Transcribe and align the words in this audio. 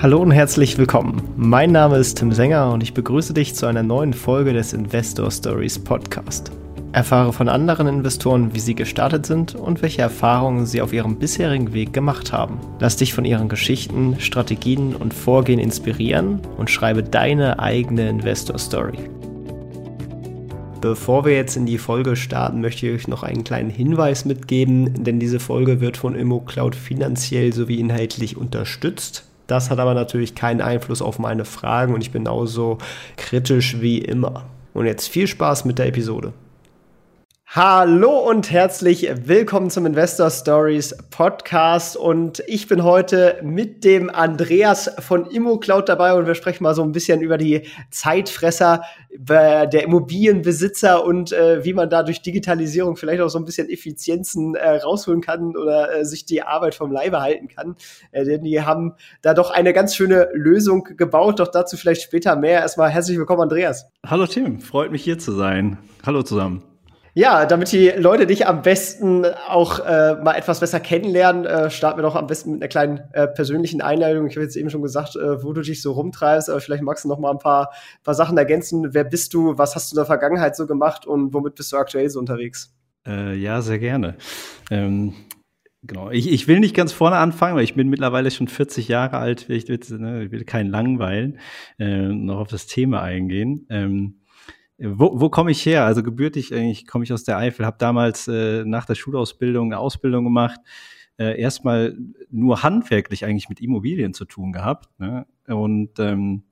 Hallo 0.00 0.22
und 0.22 0.30
herzlich 0.30 0.78
willkommen. 0.78 1.20
Mein 1.36 1.72
Name 1.72 1.96
ist 1.96 2.18
Tim 2.18 2.30
Sänger 2.30 2.70
und 2.70 2.84
ich 2.84 2.94
begrüße 2.94 3.34
dich 3.34 3.56
zu 3.56 3.66
einer 3.66 3.82
neuen 3.82 4.12
Folge 4.12 4.52
des 4.52 4.72
Investor 4.72 5.28
Stories 5.28 5.76
Podcast. 5.76 6.52
Erfahre 6.92 7.32
von 7.32 7.48
anderen 7.48 7.88
Investoren, 7.88 8.54
wie 8.54 8.60
sie 8.60 8.76
gestartet 8.76 9.26
sind 9.26 9.56
und 9.56 9.82
welche 9.82 10.02
Erfahrungen 10.02 10.66
sie 10.66 10.82
auf 10.82 10.92
ihrem 10.92 11.18
bisherigen 11.18 11.72
Weg 11.72 11.92
gemacht 11.92 12.32
haben. 12.32 12.60
Lass 12.78 12.94
dich 12.94 13.12
von 13.12 13.24
ihren 13.24 13.48
Geschichten, 13.48 14.14
Strategien 14.20 14.94
und 14.94 15.12
Vorgehen 15.12 15.58
inspirieren 15.58 16.42
und 16.56 16.70
schreibe 16.70 17.02
deine 17.02 17.58
eigene 17.58 18.08
Investor 18.08 18.56
Story. 18.60 18.98
Bevor 20.80 21.24
wir 21.24 21.34
jetzt 21.34 21.56
in 21.56 21.66
die 21.66 21.78
Folge 21.78 22.14
starten, 22.14 22.60
möchte 22.60 22.86
ich 22.86 22.94
euch 22.94 23.08
noch 23.08 23.24
einen 23.24 23.42
kleinen 23.42 23.70
Hinweis 23.70 24.24
mitgeben, 24.24 25.02
denn 25.02 25.18
diese 25.18 25.40
Folge 25.40 25.80
wird 25.80 25.96
von 25.96 26.14
ImmoCloud 26.14 26.76
finanziell 26.76 27.52
sowie 27.52 27.80
inhaltlich 27.80 28.36
unterstützt. 28.36 29.27
Das 29.48 29.70
hat 29.70 29.80
aber 29.80 29.94
natürlich 29.94 30.36
keinen 30.36 30.60
Einfluss 30.60 31.02
auf 31.02 31.18
meine 31.18 31.44
Fragen 31.44 31.94
und 31.94 32.02
ich 32.02 32.12
bin 32.12 32.24
genauso 32.24 32.78
kritisch 33.16 33.80
wie 33.80 33.98
immer. 33.98 34.44
Und 34.74 34.86
jetzt 34.86 35.08
viel 35.08 35.26
Spaß 35.26 35.64
mit 35.64 35.78
der 35.78 35.86
Episode. 35.86 36.32
Hallo 37.50 38.28
und 38.28 38.50
herzlich 38.50 39.08
willkommen 39.24 39.70
zum 39.70 39.86
Investor 39.86 40.28
Stories 40.28 40.94
Podcast 41.10 41.96
und 41.96 42.42
ich 42.46 42.68
bin 42.68 42.84
heute 42.84 43.40
mit 43.42 43.84
dem 43.84 44.10
Andreas 44.10 44.90
von 44.98 45.24
ImmoCloud 45.24 45.88
dabei 45.88 46.12
und 46.12 46.26
wir 46.26 46.34
sprechen 46.34 46.62
mal 46.62 46.74
so 46.74 46.82
ein 46.82 46.92
bisschen 46.92 47.22
über 47.22 47.38
die 47.38 47.62
Zeitfresser 47.90 48.82
der 49.10 49.82
Immobilienbesitzer 49.82 51.02
und 51.02 51.32
äh, 51.32 51.64
wie 51.64 51.72
man 51.72 51.88
da 51.88 52.02
durch 52.02 52.20
Digitalisierung 52.20 52.96
vielleicht 52.96 53.22
auch 53.22 53.30
so 53.30 53.38
ein 53.38 53.46
bisschen 53.46 53.70
Effizienzen 53.70 54.54
äh, 54.54 54.76
rausholen 54.80 55.22
kann 55.22 55.56
oder 55.56 56.00
äh, 56.00 56.04
sich 56.04 56.26
die 56.26 56.42
Arbeit 56.42 56.74
vom 56.74 56.92
Leibe 56.92 57.22
halten 57.22 57.48
kann. 57.48 57.76
Äh, 58.12 58.26
denn 58.26 58.42
die 58.42 58.60
haben 58.60 58.92
da 59.22 59.32
doch 59.32 59.50
eine 59.50 59.72
ganz 59.72 59.96
schöne 59.96 60.28
Lösung 60.34 60.84
gebaut, 60.98 61.40
doch 61.40 61.48
dazu 61.48 61.78
vielleicht 61.78 62.02
später 62.02 62.36
mehr. 62.36 62.60
Erstmal 62.60 62.90
herzlich 62.90 63.16
willkommen, 63.16 63.40
Andreas. 63.40 63.86
Hallo 64.04 64.26
Tim, 64.26 64.60
freut 64.60 64.92
mich 64.92 65.02
hier 65.02 65.18
zu 65.18 65.32
sein. 65.32 65.78
Hallo 66.04 66.22
zusammen. 66.22 66.62
Ja, 67.18 67.46
damit 67.46 67.72
die 67.72 67.88
Leute 67.88 68.28
dich 68.28 68.46
am 68.46 68.62
besten 68.62 69.24
auch 69.24 69.80
äh, 69.80 70.14
mal 70.22 70.34
etwas 70.36 70.60
besser 70.60 70.78
kennenlernen, 70.78 71.46
äh, 71.46 71.68
starten 71.68 71.98
wir 71.98 72.02
doch 72.04 72.14
am 72.14 72.28
besten 72.28 72.52
mit 72.52 72.62
einer 72.62 72.68
kleinen 72.68 73.00
äh, 73.12 73.26
persönlichen 73.26 73.80
Einleitung. 73.80 74.28
Ich 74.28 74.36
habe 74.36 74.44
jetzt 74.44 74.54
eben 74.54 74.70
schon 74.70 74.82
gesagt, 74.82 75.16
äh, 75.16 75.42
wo 75.42 75.52
du 75.52 75.62
dich 75.62 75.82
so 75.82 75.94
rumtreibst, 75.94 76.48
aber 76.48 76.60
vielleicht 76.60 76.84
magst 76.84 77.04
du 77.04 77.08
noch 77.08 77.18
mal 77.18 77.32
ein 77.32 77.40
paar, 77.40 77.72
paar 78.04 78.14
Sachen 78.14 78.38
ergänzen. 78.38 78.94
Wer 78.94 79.02
bist 79.02 79.34
du? 79.34 79.58
Was 79.58 79.74
hast 79.74 79.90
du 79.90 79.96
in 79.96 79.98
der 79.98 80.06
Vergangenheit 80.06 80.54
so 80.54 80.68
gemacht 80.68 81.06
und 81.06 81.34
womit 81.34 81.56
bist 81.56 81.72
du 81.72 81.76
aktuell 81.76 82.08
so 82.08 82.20
unterwegs? 82.20 82.72
Äh, 83.04 83.34
ja, 83.34 83.62
sehr 83.62 83.80
gerne. 83.80 84.14
Ähm 84.70 85.12
Genau, 85.84 86.10
ich, 86.10 86.30
ich 86.30 86.48
will 86.48 86.58
nicht 86.58 86.74
ganz 86.74 86.92
vorne 86.92 87.16
anfangen, 87.16 87.54
weil 87.54 87.62
ich 87.62 87.74
bin 87.74 87.88
mittlerweile 87.88 88.32
schon 88.32 88.48
40 88.48 88.88
Jahre 88.88 89.18
alt. 89.18 89.48
Ich 89.48 89.68
will, 89.68 89.78
ne, 89.98 90.24
ich 90.24 90.32
will 90.32 90.44
keinen 90.44 90.70
langweilen, 90.70 91.38
äh, 91.78 92.08
noch 92.08 92.38
auf 92.38 92.48
das 92.48 92.66
Thema 92.66 93.00
eingehen. 93.02 93.64
Ähm, 93.70 94.17
wo, 94.78 95.20
wo 95.20 95.28
komme 95.28 95.50
ich 95.50 95.64
her? 95.66 95.84
Also 95.84 96.02
gebürtig 96.02 96.54
eigentlich 96.54 96.86
komme 96.86 97.04
ich 97.04 97.12
aus 97.12 97.24
der 97.24 97.36
Eifel, 97.36 97.66
habe 97.66 97.78
damals 97.78 98.28
äh, 98.28 98.64
nach 98.64 98.86
der 98.86 98.94
Schulausbildung 98.94 99.72
eine 99.72 99.78
Ausbildung 99.78 100.24
gemacht, 100.24 100.60
äh, 101.18 101.40
erstmal 101.40 101.96
nur 102.30 102.62
handwerklich 102.62 103.24
eigentlich 103.24 103.48
mit 103.48 103.60
Immobilien 103.60 104.14
zu 104.14 104.24
tun 104.24 104.52
gehabt. 104.52 104.88
Ne? 105.00 105.26
Und 105.46 105.98
ähm, 105.98 106.44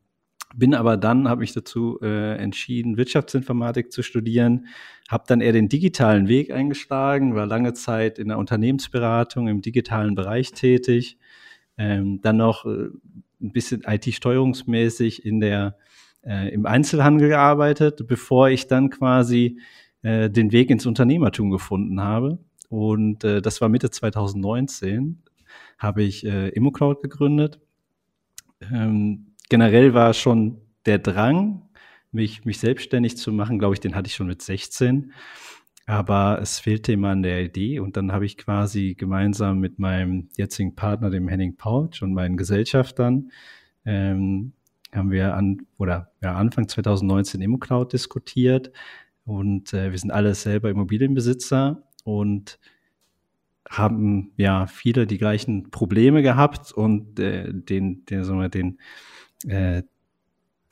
bin 0.54 0.74
aber 0.74 0.96
dann, 0.96 1.28
habe 1.28 1.40
mich 1.40 1.52
dazu 1.52 2.00
äh, 2.02 2.36
entschieden, 2.36 2.96
Wirtschaftsinformatik 2.96 3.92
zu 3.92 4.02
studieren, 4.02 4.66
habe 5.08 5.24
dann 5.26 5.40
eher 5.40 5.52
den 5.52 5.68
digitalen 5.68 6.28
Weg 6.28 6.50
eingeschlagen, 6.50 7.34
war 7.34 7.46
lange 7.46 7.74
Zeit 7.74 8.18
in 8.18 8.28
der 8.28 8.38
Unternehmensberatung 8.38 9.48
im 9.48 9.60
digitalen 9.60 10.14
Bereich 10.14 10.52
tätig, 10.52 11.18
ähm, 11.78 12.20
dann 12.22 12.38
noch 12.38 12.64
äh, 12.64 12.88
ein 13.40 13.52
bisschen 13.52 13.82
IT-steuerungsmäßig 13.86 15.24
in 15.24 15.40
der 15.40 15.76
äh, 16.26 16.48
im 16.52 16.66
Einzelhandel 16.66 17.28
gearbeitet, 17.28 18.06
bevor 18.06 18.48
ich 18.48 18.66
dann 18.66 18.90
quasi 18.90 19.60
äh, 20.02 20.28
den 20.28 20.52
Weg 20.52 20.70
ins 20.70 20.86
Unternehmertum 20.86 21.50
gefunden 21.50 22.00
habe. 22.00 22.38
Und 22.68 23.24
äh, 23.24 23.40
das 23.40 23.60
war 23.60 23.68
Mitte 23.68 23.90
2019, 23.90 25.22
habe 25.78 26.02
ich 26.02 26.26
äh, 26.26 26.48
ImmoCloud 26.48 27.02
gegründet. 27.02 27.60
Ähm, 28.72 29.34
generell 29.48 29.94
war 29.94 30.14
schon 30.14 30.60
der 30.84 30.98
Drang, 30.98 31.62
mich, 32.12 32.44
mich 32.44 32.58
selbstständig 32.58 33.16
zu 33.16 33.32
machen, 33.32 33.58
glaube 33.58 33.74
ich, 33.74 33.80
den 33.80 33.94
hatte 33.94 34.08
ich 34.08 34.14
schon 34.14 34.26
mit 34.26 34.42
16. 34.42 35.12
Aber 35.86 36.40
es 36.42 36.58
fehlte 36.58 36.92
immer 36.92 37.10
an 37.10 37.22
der 37.22 37.44
Idee 37.44 37.78
und 37.78 37.96
dann 37.96 38.10
habe 38.10 38.26
ich 38.26 38.36
quasi 38.36 38.96
gemeinsam 38.98 39.60
mit 39.60 39.78
meinem 39.78 40.28
jetzigen 40.36 40.74
Partner, 40.74 41.10
dem 41.10 41.28
Henning 41.28 41.56
Pouch 41.56 42.02
und 42.02 42.12
meinen 42.12 42.36
Gesellschaftern, 42.36 43.30
ähm, 43.84 44.52
haben 44.96 45.10
wir 45.10 45.34
an 45.34 45.66
oder 45.78 46.12
ja, 46.22 46.34
Anfang 46.34 46.68
2019 46.68 47.40
ImmoCloud 47.40 47.92
diskutiert 47.92 48.72
und 49.24 49.74
äh, 49.74 49.90
wir 49.90 49.98
sind 49.98 50.10
alle 50.10 50.34
selber 50.34 50.70
Immobilienbesitzer 50.70 51.82
und 52.04 52.58
haben 53.68 54.32
ja 54.36 54.66
viele 54.66 55.06
die 55.06 55.18
gleichen 55.18 55.70
Probleme 55.70 56.22
gehabt 56.22 56.72
und 56.72 57.18
äh, 57.18 57.52
den, 57.52 58.04
den, 58.06 58.24
sagen 58.24 58.40
wir, 58.40 58.48
den, 58.48 58.78
äh, 59.48 59.82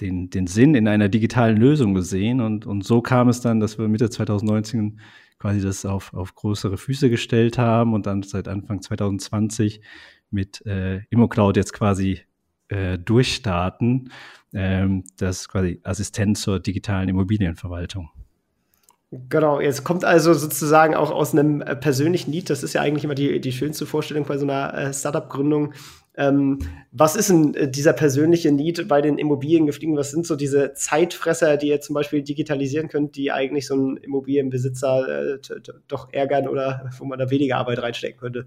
den, 0.01 0.31
den 0.31 0.47
Sinn 0.47 0.75
in 0.75 0.89
einer 0.89 1.09
digitalen 1.09 1.57
Lösung 1.57 1.95
gesehen. 1.95 2.41
Und, 2.41 2.67
und 2.67 2.85
so 2.85 3.03
kam 3.03 3.29
es 3.29 3.41
dann, 3.41 3.61
dass 3.61 3.79
wir 3.79 3.89
Mitte 3.89 4.11
2019 4.11 5.01
quasi 5.39 5.61
das 5.61 5.85
auf, 5.85 6.15
auf 6.15 6.35
größere 6.35 6.79
Füße 6.79 7.11
gestellt 7.11 7.59
haben 7.59 7.95
und 7.95 8.07
dann 8.07 8.23
seit 8.23 8.49
Anfang 8.49 8.81
2020 8.81 9.81
mit 10.31 10.65
äh, 10.67 11.03
ImmoCloud 11.11 11.57
jetzt 11.57 11.73
quasi 11.73 12.21
äh, 12.69 12.99
durchstarten. 12.99 14.11
Ähm, 14.53 15.05
das 15.19 15.41
ist 15.41 15.49
quasi 15.49 15.81
Assistent 15.83 16.39
zur 16.39 16.61
digitalen 16.61 17.09
Immobilienverwaltung. 17.09 18.11
Genau, 19.29 19.61
jetzt 19.61 19.85
kommt 19.85 20.05
also 20.05 20.35
sozusagen 20.35 20.95
auch 20.95 21.11
aus 21.11 21.33
einem 21.33 21.61
äh, 21.61 21.77
persönlichen 21.77 22.33
Lied. 22.33 22.51
Das 22.51 22.63
ist 22.63 22.73
ja 22.73 22.81
eigentlich 22.81 23.05
immer 23.05 23.15
die, 23.15 23.41
die 23.41 23.53
schönste 23.53 23.87
Vorstellung 23.87 24.25
bei 24.25 24.39
so 24.39 24.45
einer 24.45 24.75
äh, 24.75 24.93
Startup-Gründung. 24.93 25.75
Ähm, 26.17 26.59
was 26.91 27.17
ist 27.17 27.31
denn 27.31 27.55
äh, 27.55 27.71
dieser 27.71 27.93
persönliche 27.93 28.51
Need 28.51 28.89
bei 28.89 29.01
den 29.01 29.19
Immobiliengefliegen? 29.19 29.97
Was 29.97 30.11
sind 30.11 30.27
so 30.27 30.37
diese 30.37 30.75
Zeitfresser, 30.75 31.57
die 31.57 31.69
ihr 31.69 31.81
zum 31.81 31.95
Beispiel 31.95 32.23
digitalisieren 32.23 32.89
könnt, 32.89 33.17
die 33.17 33.31
eigentlich 33.31 33.67
so 33.67 33.75
einen 33.75 33.97
Immobilienbesitzer 33.97 35.35
äh, 35.35 35.39
doch 35.89 36.13
ärgern 36.13 36.49
oder 36.49 36.91
wo 36.99 37.05
man 37.05 37.19
da 37.19 37.31
weniger 37.31 37.57
Arbeit 37.57 37.83
reinstecken 37.83 38.19
könnte? 38.19 38.47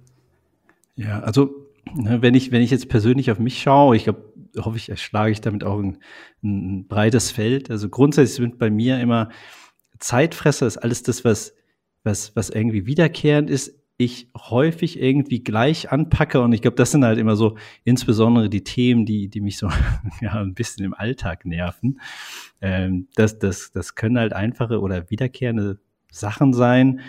Ja, 0.95 1.19
also 1.21 1.66
wenn 1.95 2.33
ich, 2.33 2.51
wenn 2.51 2.61
ich 2.61 2.71
jetzt 2.71 2.89
persönlich 2.89 3.31
auf 3.31 3.39
mich 3.39 3.61
schaue, 3.61 3.95
ich 3.95 4.05
glaube, 4.05 4.33
hoffe 4.57 4.77
ich, 4.77 4.89
erschlage 4.89 5.31
ich 5.31 5.41
damit 5.41 5.63
auch 5.63 5.79
ein, 5.79 5.97
ein 6.43 6.87
breites 6.87 7.31
Feld. 7.31 7.69
Also 7.69 7.89
grundsätzlich 7.89 8.35
sind 8.35 8.57
bei 8.57 8.69
mir 8.69 8.99
immer 8.99 9.29
Zeitfresser 9.99 10.67
ist 10.67 10.77
alles 10.77 11.03
das, 11.03 11.25
was, 11.25 11.53
was, 12.03 12.35
was 12.35 12.49
irgendwie 12.49 12.85
wiederkehrend 12.85 13.49
ist, 13.49 13.73
ich 13.99 14.29
häufig 14.37 15.01
irgendwie 15.01 15.43
gleich 15.43 15.91
anpacke 15.91 16.39
und 16.41 16.53
ich 16.53 16.61
glaube, 16.61 16.75
das 16.75 16.91
sind 16.91 17.03
halt 17.03 17.17
immer 17.17 17.35
so 17.35 17.57
insbesondere 17.83 18.47
die 18.47 18.63
Themen, 18.63 19.07
die, 19.07 19.27
die 19.27 19.41
mich 19.41 19.57
so 19.57 19.69
ja, 20.21 20.33
ein 20.33 20.53
bisschen 20.53 20.85
im 20.85 20.93
Alltag 20.93 21.45
nerven. 21.45 21.99
Ähm, 22.61 23.07
das, 23.15 23.39
das, 23.39 23.71
das 23.71 23.95
können 23.95 24.19
halt 24.19 24.33
einfache 24.33 24.81
oder 24.81 25.09
wiederkehrende 25.09 25.79
Sachen 26.11 26.53
sein, 26.53 27.01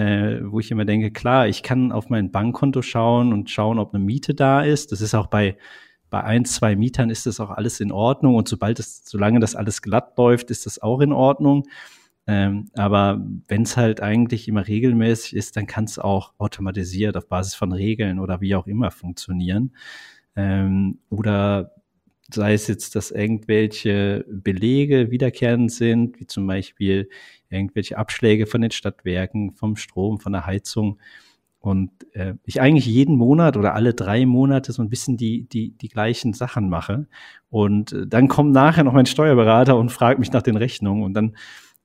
äh, 0.00 0.40
wo 0.50 0.60
ich 0.60 0.70
immer 0.70 0.84
denke, 0.84 1.10
klar, 1.10 1.48
ich 1.48 1.62
kann 1.62 1.92
auf 1.92 2.08
mein 2.08 2.30
Bankkonto 2.30 2.82
schauen 2.82 3.32
und 3.32 3.50
schauen, 3.50 3.78
ob 3.78 3.94
eine 3.94 4.02
Miete 4.04 4.34
da 4.34 4.62
ist. 4.62 4.92
Das 4.92 5.00
ist 5.00 5.14
auch 5.14 5.26
bei 5.26 5.56
bei 6.10 6.24
ein, 6.24 6.44
zwei 6.44 6.74
Mietern 6.76 7.08
ist 7.08 7.26
das 7.26 7.40
auch 7.40 7.50
alles 7.50 7.80
in 7.80 7.92
Ordnung 7.92 8.34
und 8.34 8.48
sobald 8.48 8.80
es, 8.80 9.04
solange 9.04 9.38
das 9.38 9.54
alles 9.54 9.80
glatt 9.80 10.18
läuft, 10.18 10.50
ist 10.50 10.66
das 10.66 10.82
auch 10.82 11.00
in 11.00 11.12
Ordnung. 11.12 11.68
Ähm, 12.26 12.68
aber 12.74 13.24
wenn 13.48 13.62
es 13.62 13.76
halt 13.76 14.02
eigentlich 14.02 14.48
immer 14.48 14.66
regelmäßig 14.66 15.34
ist, 15.36 15.56
dann 15.56 15.66
kann 15.66 15.84
es 15.84 15.98
auch 15.98 16.34
automatisiert 16.38 17.16
auf 17.16 17.28
Basis 17.28 17.54
von 17.54 17.72
Regeln 17.72 18.18
oder 18.18 18.40
wie 18.40 18.54
auch 18.56 18.66
immer 18.66 18.90
funktionieren. 18.90 19.74
Ähm, 20.36 20.98
oder 21.08 21.74
sei 22.34 22.54
es 22.54 22.66
jetzt, 22.66 22.94
dass 22.96 23.10
irgendwelche 23.10 24.24
Belege 24.28 25.10
wiederkehrend 25.10 25.72
sind, 25.72 26.20
wie 26.20 26.26
zum 26.26 26.46
Beispiel 26.46 27.08
irgendwelche 27.48 27.98
Abschläge 27.98 28.46
von 28.46 28.60
den 28.60 28.70
Stadtwerken, 28.70 29.52
vom 29.52 29.76
Strom, 29.76 30.20
von 30.20 30.32
der 30.32 30.46
Heizung. 30.46 30.98
Und 31.60 31.90
äh, 32.14 32.34
ich 32.46 32.60
eigentlich 32.60 32.86
jeden 32.86 33.16
Monat 33.16 33.58
oder 33.58 33.74
alle 33.74 33.92
drei 33.92 34.24
Monate 34.24 34.72
so 34.72 34.80
ein 34.80 34.88
bisschen 34.88 35.18
die, 35.18 35.46
die, 35.46 35.76
die 35.76 35.88
gleichen 35.88 36.32
Sachen 36.32 36.70
mache. 36.70 37.06
Und 37.50 37.92
äh, 37.92 38.06
dann 38.06 38.28
kommt 38.28 38.52
nachher 38.52 38.84
noch 38.84 38.94
mein 38.94 39.06
Steuerberater 39.06 39.76
und 39.76 39.92
fragt 39.92 40.18
mich 40.18 40.32
nach 40.32 40.42
den 40.42 40.56
Rechnungen. 40.56 41.04
Und 41.04 41.12
dann 41.12 41.36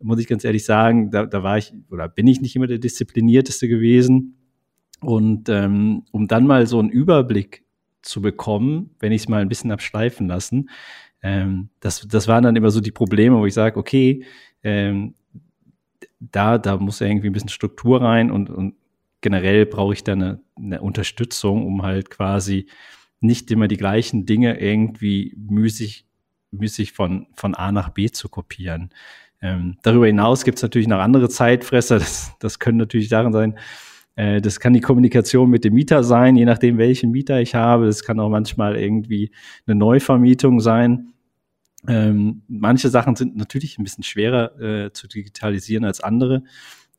muss 0.01 0.19
ich 0.19 0.27
ganz 0.27 0.45
ehrlich 0.45 0.63
sagen, 0.63 1.11
da, 1.11 1.25
da 1.25 1.43
war 1.43 1.57
ich 1.57 1.73
oder 1.91 2.07
bin 2.07 2.27
ich 2.27 2.39
nicht 2.39 2.55
immer 2.55 2.67
der 2.67 2.77
disziplinierteste 2.77 3.67
gewesen. 3.67 4.37
Und 5.01 5.49
ähm, 5.49 6.03
um 6.11 6.27
dann 6.27 6.47
mal 6.47 6.67
so 6.67 6.79
einen 6.79 6.89
Überblick 6.89 7.64
zu 8.05 8.21
bekommen, 8.21 8.91
wenn 8.99 9.11
ich 9.11 9.23
es 9.23 9.27
mal 9.27 9.41
ein 9.41 9.49
bisschen 9.49 9.71
abschleifen 9.71 10.27
lassen, 10.27 10.69
ähm, 11.21 11.69
das, 11.79 12.07
das 12.07 12.27
waren 12.27 12.43
dann 12.43 12.55
immer 12.55 12.69
so 12.69 12.81
die 12.81 12.91
Probleme, 12.91 13.37
wo 13.37 13.45
ich 13.45 13.53
sage, 13.53 13.79
okay, 13.79 14.25
ähm, 14.63 15.15
da, 16.19 16.57
da 16.57 16.77
muss 16.77 16.99
ja 16.99 17.07
irgendwie 17.07 17.27
ein 17.27 17.33
bisschen 17.33 17.49
Struktur 17.49 18.01
rein 18.01 18.31
und, 18.31 18.49
und 18.49 18.75
generell 19.21 19.65
brauche 19.65 19.93
ich 19.93 20.03
da 20.03 20.11
eine, 20.11 20.39
eine 20.55 20.81
Unterstützung, 20.81 21.65
um 21.65 21.81
halt 21.81 22.09
quasi 22.09 22.67
nicht 23.21 23.49
immer 23.49 23.67
die 23.67 23.77
gleichen 23.77 24.25
Dinge 24.25 24.59
irgendwie 24.59 25.35
müßig, 25.35 26.05
müßig 26.51 26.91
von, 26.91 27.27
von 27.35 27.55
A 27.55 27.71
nach 27.71 27.89
B 27.89 28.11
zu 28.11 28.29
kopieren. 28.29 28.91
Ähm, 29.41 29.77
darüber 29.81 30.07
hinaus 30.07 30.43
gibt 30.43 30.59
es 30.59 30.61
natürlich 30.61 30.87
noch 30.87 30.99
andere 30.99 31.29
Zeitfresser. 31.29 31.99
Das, 31.99 32.35
das 32.39 32.59
können 32.59 32.77
natürlich 32.77 33.09
darin 33.09 33.33
sein, 33.33 33.57
das 34.15 34.61
kann 34.61 34.71
die 34.71 34.79
Kommunikation 34.79 35.49
mit 35.49 35.65
dem 35.65 35.73
Mieter 35.73 36.03
sein, 36.03 36.37
je 36.37 36.45
nachdem, 36.45 36.77
welchen 36.77 37.11
Mieter 37.11 37.41
ich 37.41 37.53
habe. 37.53 37.85
Das 37.85 38.03
kann 38.03 38.19
auch 38.19 38.29
manchmal 38.29 38.77
irgendwie 38.77 39.31
eine 39.67 39.75
Neuvermietung 39.75 40.61
sein. 40.61 41.13
Ähm, 41.87 42.43
manche 42.47 42.89
Sachen 42.89 43.15
sind 43.15 43.35
natürlich 43.35 43.77
ein 43.77 43.83
bisschen 43.83 44.03
schwerer 44.03 44.59
äh, 44.59 44.93
zu 44.93 45.07
digitalisieren 45.07 45.85
als 45.85 46.01
andere. 46.01 46.43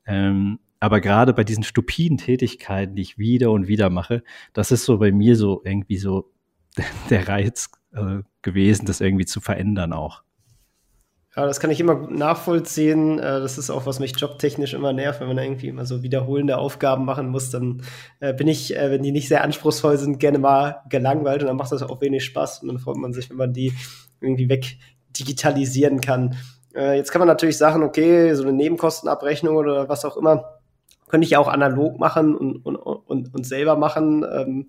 Ähm, 0.05 0.59
aber 0.79 1.01
gerade 1.01 1.33
bei 1.33 1.43
diesen 1.43 1.63
stupiden 1.63 2.17
Tätigkeiten, 2.17 2.95
die 2.95 3.01
ich 3.01 3.17
wieder 3.17 3.51
und 3.51 3.67
wieder 3.67 3.89
mache, 3.89 4.23
das 4.53 4.71
ist 4.71 4.85
so 4.85 4.97
bei 4.99 5.11
mir 5.11 5.35
so 5.35 5.61
irgendwie 5.65 5.97
so 5.97 6.31
der 7.09 7.27
Reiz 7.27 7.69
äh, 7.93 8.19
gewesen, 8.41 8.85
das 8.85 9.01
irgendwie 9.01 9.25
zu 9.25 9.41
verändern 9.41 9.93
auch. 9.93 10.23
Ja, 11.37 11.45
das 11.45 11.59
kann 11.59 11.69
ich 11.69 11.79
immer 11.79 12.07
nachvollziehen. 12.09 13.19
Äh, 13.19 13.39
das 13.39 13.59
ist 13.59 13.69
auch, 13.69 13.85
was 13.85 13.99
mich 13.99 14.17
jobtechnisch 14.17 14.73
immer 14.73 14.91
nervt, 14.91 15.21
wenn 15.21 15.27
man 15.27 15.37
irgendwie 15.37 15.67
immer 15.67 15.85
so 15.85 16.01
wiederholende 16.01 16.57
Aufgaben 16.57 17.05
machen 17.05 17.29
muss. 17.29 17.51
Dann 17.51 17.83
äh, 18.19 18.33
bin 18.33 18.47
ich, 18.47 18.75
äh, 18.75 18.89
wenn 18.89 19.03
die 19.03 19.11
nicht 19.11 19.27
sehr 19.27 19.43
anspruchsvoll 19.43 19.99
sind, 19.99 20.19
gerne 20.19 20.39
mal 20.39 20.81
gelangweilt 20.89 21.43
und 21.43 21.47
dann 21.47 21.57
macht 21.57 21.71
das 21.71 21.83
auch 21.83 22.01
wenig 22.01 22.25
Spaß. 22.25 22.63
Und 22.63 22.69
dann 22.69 22.79
freut 22.79 22.97
man 22.97 23.13
sich, 23.13 23.29
wenn 23.29 23.37
man 23.37 23.53
die 23.53 23.71
irgendwie 24.19 24.49
weg 24.49 24.77
digitalisieren 25.17 26.01
kann. 26.01 26.35
Jetzt 26.73 27.11
kann 27.11 27.19
man 27.19 27.27
natürlich 27.27 27.57
sagen, 27.57 27.81
okay, 27.81 28.35
so 28.35 28.43
eine 28.43 28.53
Nebenkostenabrechnung 28.53 29.55
oder 29.55 29.89
was 29.89 30.05
auch 30.05 30.15
immer, 30.15 30.59
könnte 31.07 31.25
ich 31.25 31.35
auch 31.35 31.47
analog 31.47 31.97
machen 31.97 32.35
und, 32.35 32.57
und, 32.57 32.75
und, 32.75 33.33
und 33.33 33.47
selber 33.47 33.75
machen. 33.77 34.67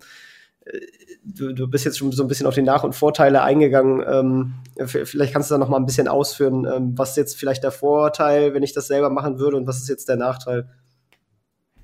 Du, 1.35 1.53
du 1.53 1.67
bist 1.67 1.85
jetzt 1.85 1.97
schon 1.97 2.11
so 2.11 2.23
ein 2.23 2.27
bisschen 2.27 2.47
auf 2.47 2.55
die 2.55 2.61
Nach- 2.61 2.83
und 2.83 2.95
Vorteile 2.95 3.43
eingegangen. 3.43 4.03
Ähm, 4.07 4.53
vielleicht 4.85 5.33
kannst 5.33 5.51
du 5.51 5.55
da 5.55 5.59
noch 5.59 5.69
mal 5.69 5.77
ein 5.77 5.85
bisschen 5.85 6.07
ausführen, 6.07 6.65
ähm, 6.65 6.97
was 6.97 7.15
jetzt 7.15 7.37
vielleicht 7.37 7.63
der 7.63 7.71
Vorteil, 7.71 8.53
wenn 8.53 8.63
ich 8.63 8.73
das 8.73 8.87
selber 8.87 9.09
machen 9.09 9.39
würde 9.39 9.57
und 9.57 9.67
was 9.67 9.77
ist 9.77 9.89
jetzt 9.89 10.09
der 10.09 10.17
Nachteil? 10.17 10.69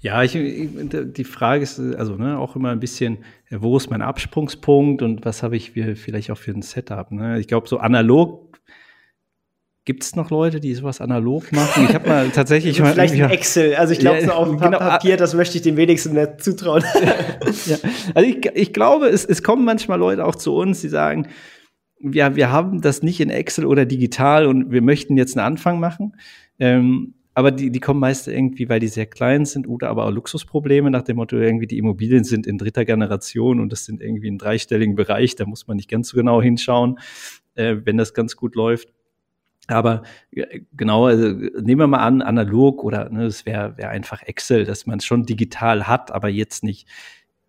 Ja, 0.06 0.22
ich, 0.22 0.34
die 0.34 1.24
Frage 1.24 1.64
ist 1.64 1.80
also 1.80 2.16
ne, 2.16 2.38
auch 2.38 2.56
immer 2.56 2.70
ein 2.70 2.80
bisschen, 2.80 3.20
wo 3.50 3.76
ist 3.76 3.90
mein 3.90 4.04
Absprungspunkt 4.04 5.02
und 5.02 5.26
was 5.26 5.42
habe 5.42 5.56
ich 5.56 5.72
vielleicht 5.72 6.30
auch 6.30 6.38
für 6.38 6.52
ein 6.52 6.62
Setup. 6.62 7.12
Ne? 7.12 7.40
Ich 7.40 7.48
glaube, 7.48 7.68
so 7.68 7.80
analog 7.80 8.45
Gibt 9.86 10.04
es 10.04 10.16
noch 10.16 10.32
Leute, 10.32 10.60
die 10.60 10.74
sowas 10.74 11.00
analog 11.00 11.52
machen? 11.52 11.86
Ich 11.88 11.94
habe 11.94 12.10
mal 12.10 12.30
tatsächlich 12.34 12.82
also 12.82 12.94
Vielleicht 12.94 13.14
ein 13.14 13.30
Excel. 13.30 13.76
Also 13.76 13.94
ich 13.94 14.00
glaube, 14.00 14.20
ja, 14.20 14.26
so 14.26 14.32
auf 14.32 14.60
genau, 14.60 14.80
Papier, 14.80 15.16
das 15.16 15.36
möchte 15.36 15.58
ich 15.58 15.62
dem 15.62 15.78
wenigsten 15.78 16.14
nicht 16.14 16.42
zutrauen. 16.44 16.84
ja. 17.68 17.78
Also 18.16 18.28
ich, 18.28 18.50
ich 18.56 18.74
glaube, 18.74 19.08
es, 19.08 19.26
es 19.26 19.44
kommen 19.44 19.64
manchmal 19.64 20.00
Leute 20.00 20.26
auch 20.26 20.36
zu 20.36 20.56
uns, 20.56 20.82
die 20.82 20.90
sagen, 20.90 21.28
ja, 22.00 22.36
wir 22.36 22.52
haben 22.52 22.82
das 22.82 23.04
nicht 23.04 23.20
in 23.20 23.30
Excel 23.30 23.66
oder 23.66 23.86
digital 23.86 24.48
und 24.48 24.72
wir 24.72 24.82
möchten 24.82 25.18
jetzt 25.18 25.38
einen 25.38 25.46
Anfang 25.46 25.80
machen. 25.80 26.16
Ähm, 26.58 27.14
aber 27.36 27.52
die, 27.52 27.70
die 27.70 27.80
kommen 27.80 28.00
meist 28.00 28.28
irgendwie, 28.28 28.70
weil 28.70 28.80
die 28.80 28.88
sehr 28.88 29.06
klein 29.06 29.46
sind 29.46 29.68
oder 29.68 29.90
aber 29.90 30.06
auch 30.06 30.12
Luxusprobleme 30.12 30.90
nach 30.90 31.04
dem 31.04 31.18
Motto, 31.18 31.38
irgendwie 31.38 31.68
die 31.68 31.78
Immobilien 31.78 32.24
sind 32.24 32.48
in 32.48 32.58
dritter 32.58 32.86
Generation 32.86 33.60
und 33.60 33.72
das 33.72 33.86
sind 33.86 34.02
irgendwie 34.02 34.30
im 34.30 34.40
dreistelligen 34.40 34.96
Bereich, 34.96 35.36
da 35.36 35.46
muss 35.46 35.68
man 35.68 35.78
nicht 35.78 35.90
ganz 35.90 36.10
so 36.10 36.18
genau 36.18 36.42
hinschauen, 36.42 36.98
äh, 37.54 37.76
wenn 37.84 37.98
das 37.98 38.14
ganz 38.14 38.36
gut 38.36 38.56
läuft. 38.56 38.90
Aber 39.68 40.04
genau, 40.74 41.06
also 41.06 41.28
nehmen 41.28 41.80
wir 41.80 41.88
mal 41.88 42.00
an, 42.00 42.22
analog 42.22 42.84
oder 42.84 43.10
ne, 43.10 43.26
es 43.26 43.46
wäre 43.46 43.78
wär 43.78 43.90
einfach 43.90 44.22
Excel, 44.24 44.66
dass 44.66 44.86
man 44.86 45.00
es 45.00 45.06
schon 45.06 45.26
digital 45.26 45.88
hat, 45.88 46.12
aber 46.12 46.30
jetzt 46.30 46.64
nicht 46.64 46.88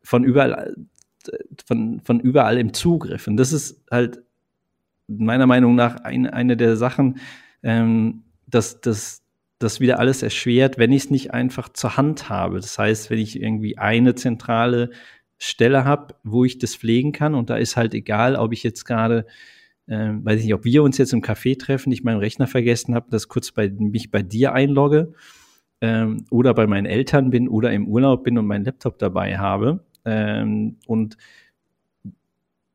von 0.02 0.24
überall, 0.24 0.74
von, 1.66 2.00
von 2.00 2.20
überall 2.20 2.58
im 2.58 2.72
Zugriff. 2.72 3.26
Und 3.26 3.36
das 3.36 3.52
ist 3.52 3.84
halt 3.90 4.22
meiner 5.08 5.46
Meinung 5.46 5.74
nach 5.74 5.96
ein, 5.96 6.26
eine 6.26 6.56
der 6.56 6.76
Sachen, 6.76 7.18
ähm, 7.62 8.24
dass 8.46 8.80
das 8.80 9.22
das 9.58 9.80
wieder 9.80 9.98
alles 9.98 10.22
erschwert, 10.22 10.78
wenn 10.78 10.92
ich 10.92 11.04
es 11.04 11.10
nicht 11.10 11.32
einfach 11.32 11.70
zur 11.70 11.96
Hand 11.96 12.28
habe. 12.28 12.56
Das 12.56 12.78
heißt, 12.78 13.10
wenn 13.10 13.18
ich 13.18 13.40
irgendwie 13.40 13.78
eine 13.78 14.14
zentrale 14.14 14.90
Stelle 15.38 15.84
habe, 15.84 16.14
wo 16.24 16.44
ich 16.44 16.58
das 16.58 16.76
pflegen 16.76 17.12
kann 17.12 17.34
und 17.34 17.50
da 17.50 17.56
ist 17.56 17.76
halt 17.76 17.94
egal, 17.94 18.36
ob 18.36 18.52
ich 18.52 18.62
jetzt 18.62 18.84
gerade 18.84 19.26
ähm, 19.88 20.24
weiß 20.24 20.40
ich 20.40 20.46
nicht, 20.46 20.54
ob 20.54 20.64
wir 20.64 20.82
uns 20.82 20.98
jetzt 20.98 21.12
im 21.12 21.22
Café 21.22 21.58
treffen, 21.58 21.92
ich 21.92 22.04
meinen 22.04 22.18
Rechner 22.18 22.46
vergessen 22.46 22.94
habe, 22.94 23.06
das 23.10 23.28
kurz 23.28 23.52
bei 23.52 23.70
mich 23.70 24.10
bei 24.10 24.22
dir 24.22 24.52
einlogge 24.52 25.12
ähm, 25.80 26.24
oder 26.30 26.54
bei 26.54 26.66
meinen 26.66 26.86
Eltern 26.86 27.30
bin 27.30 27.48
oder 27.48 27.72
im 27.72 27.86
Urlaub 27.86 28.24
bin 28.24 28.38
und 28.38 28.46
meinen 28.46 28.64
Laptop 28.64 28.98
dabei 28.98 29.38
habe. 29.38 29.84
Ähm, 30.04 30.78
und 30.86 31.16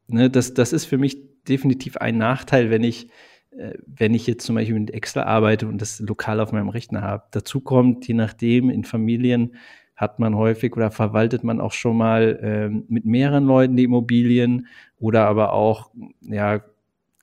ne, 0.07 0.29
das, 0.29 0.53
das 0.53 0.73
ist 0.73 0.85
für 0.85 0.97
mich 0.97 1.17
definitiv 1.47 1.97
ein 1.97 2.17
Nachteil, 2.17 2.69
wenn 2.69 2.83
ich 2.83 3.09
äh, 3.51 3.73
wenn 3.85 4.13
ich 4.13 4.27
jetzt 4.27 4.45
zum 4.45 4.55
Beispiel 4.55 4.79
mit 4.79 4.91
Excel 4.91 5.23
arbeite 5.23 5.67
und 5.67 5.81
das 5.81 5.99
lokal 5.99 6.39
auf 6.39 6.51
meinem 6.51 6.69
Rechner 6.69 7.01
habe. 7.01 7.23
Dazu 7.31 7.59
kommt, 7.59 8.07
je 8.07 8.13
nachdem, 8.13 8.69
in 8.69 8.85
Familien 8.85 9.55
hat 9.95 10.19
man 10.19 10.35
häufig 10.35 10.75
oder 10.75 10.89
verwaltet 10.89 11.43
man 11.43 11.59
auch 11.61 11.73
schon 11.73 11.97
mal 11.97 12.39
ähm, 12.41 12.85
mit 12.87 13.05
mehreren 13.05 13.45
Leuten 13.45 13.75
die 13.75 13.83
Immobilien 13.83 14.67
oder 14.97 15.27
aber 15.27 15.53
auch 15.53 15.91
ja, 16.21 16.61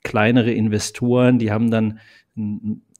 kleinere 0.08 0.52
Investoren, 0.52 1.38
die 1.38 1.52
haben 1.52 1.70
dann 1.70 2.00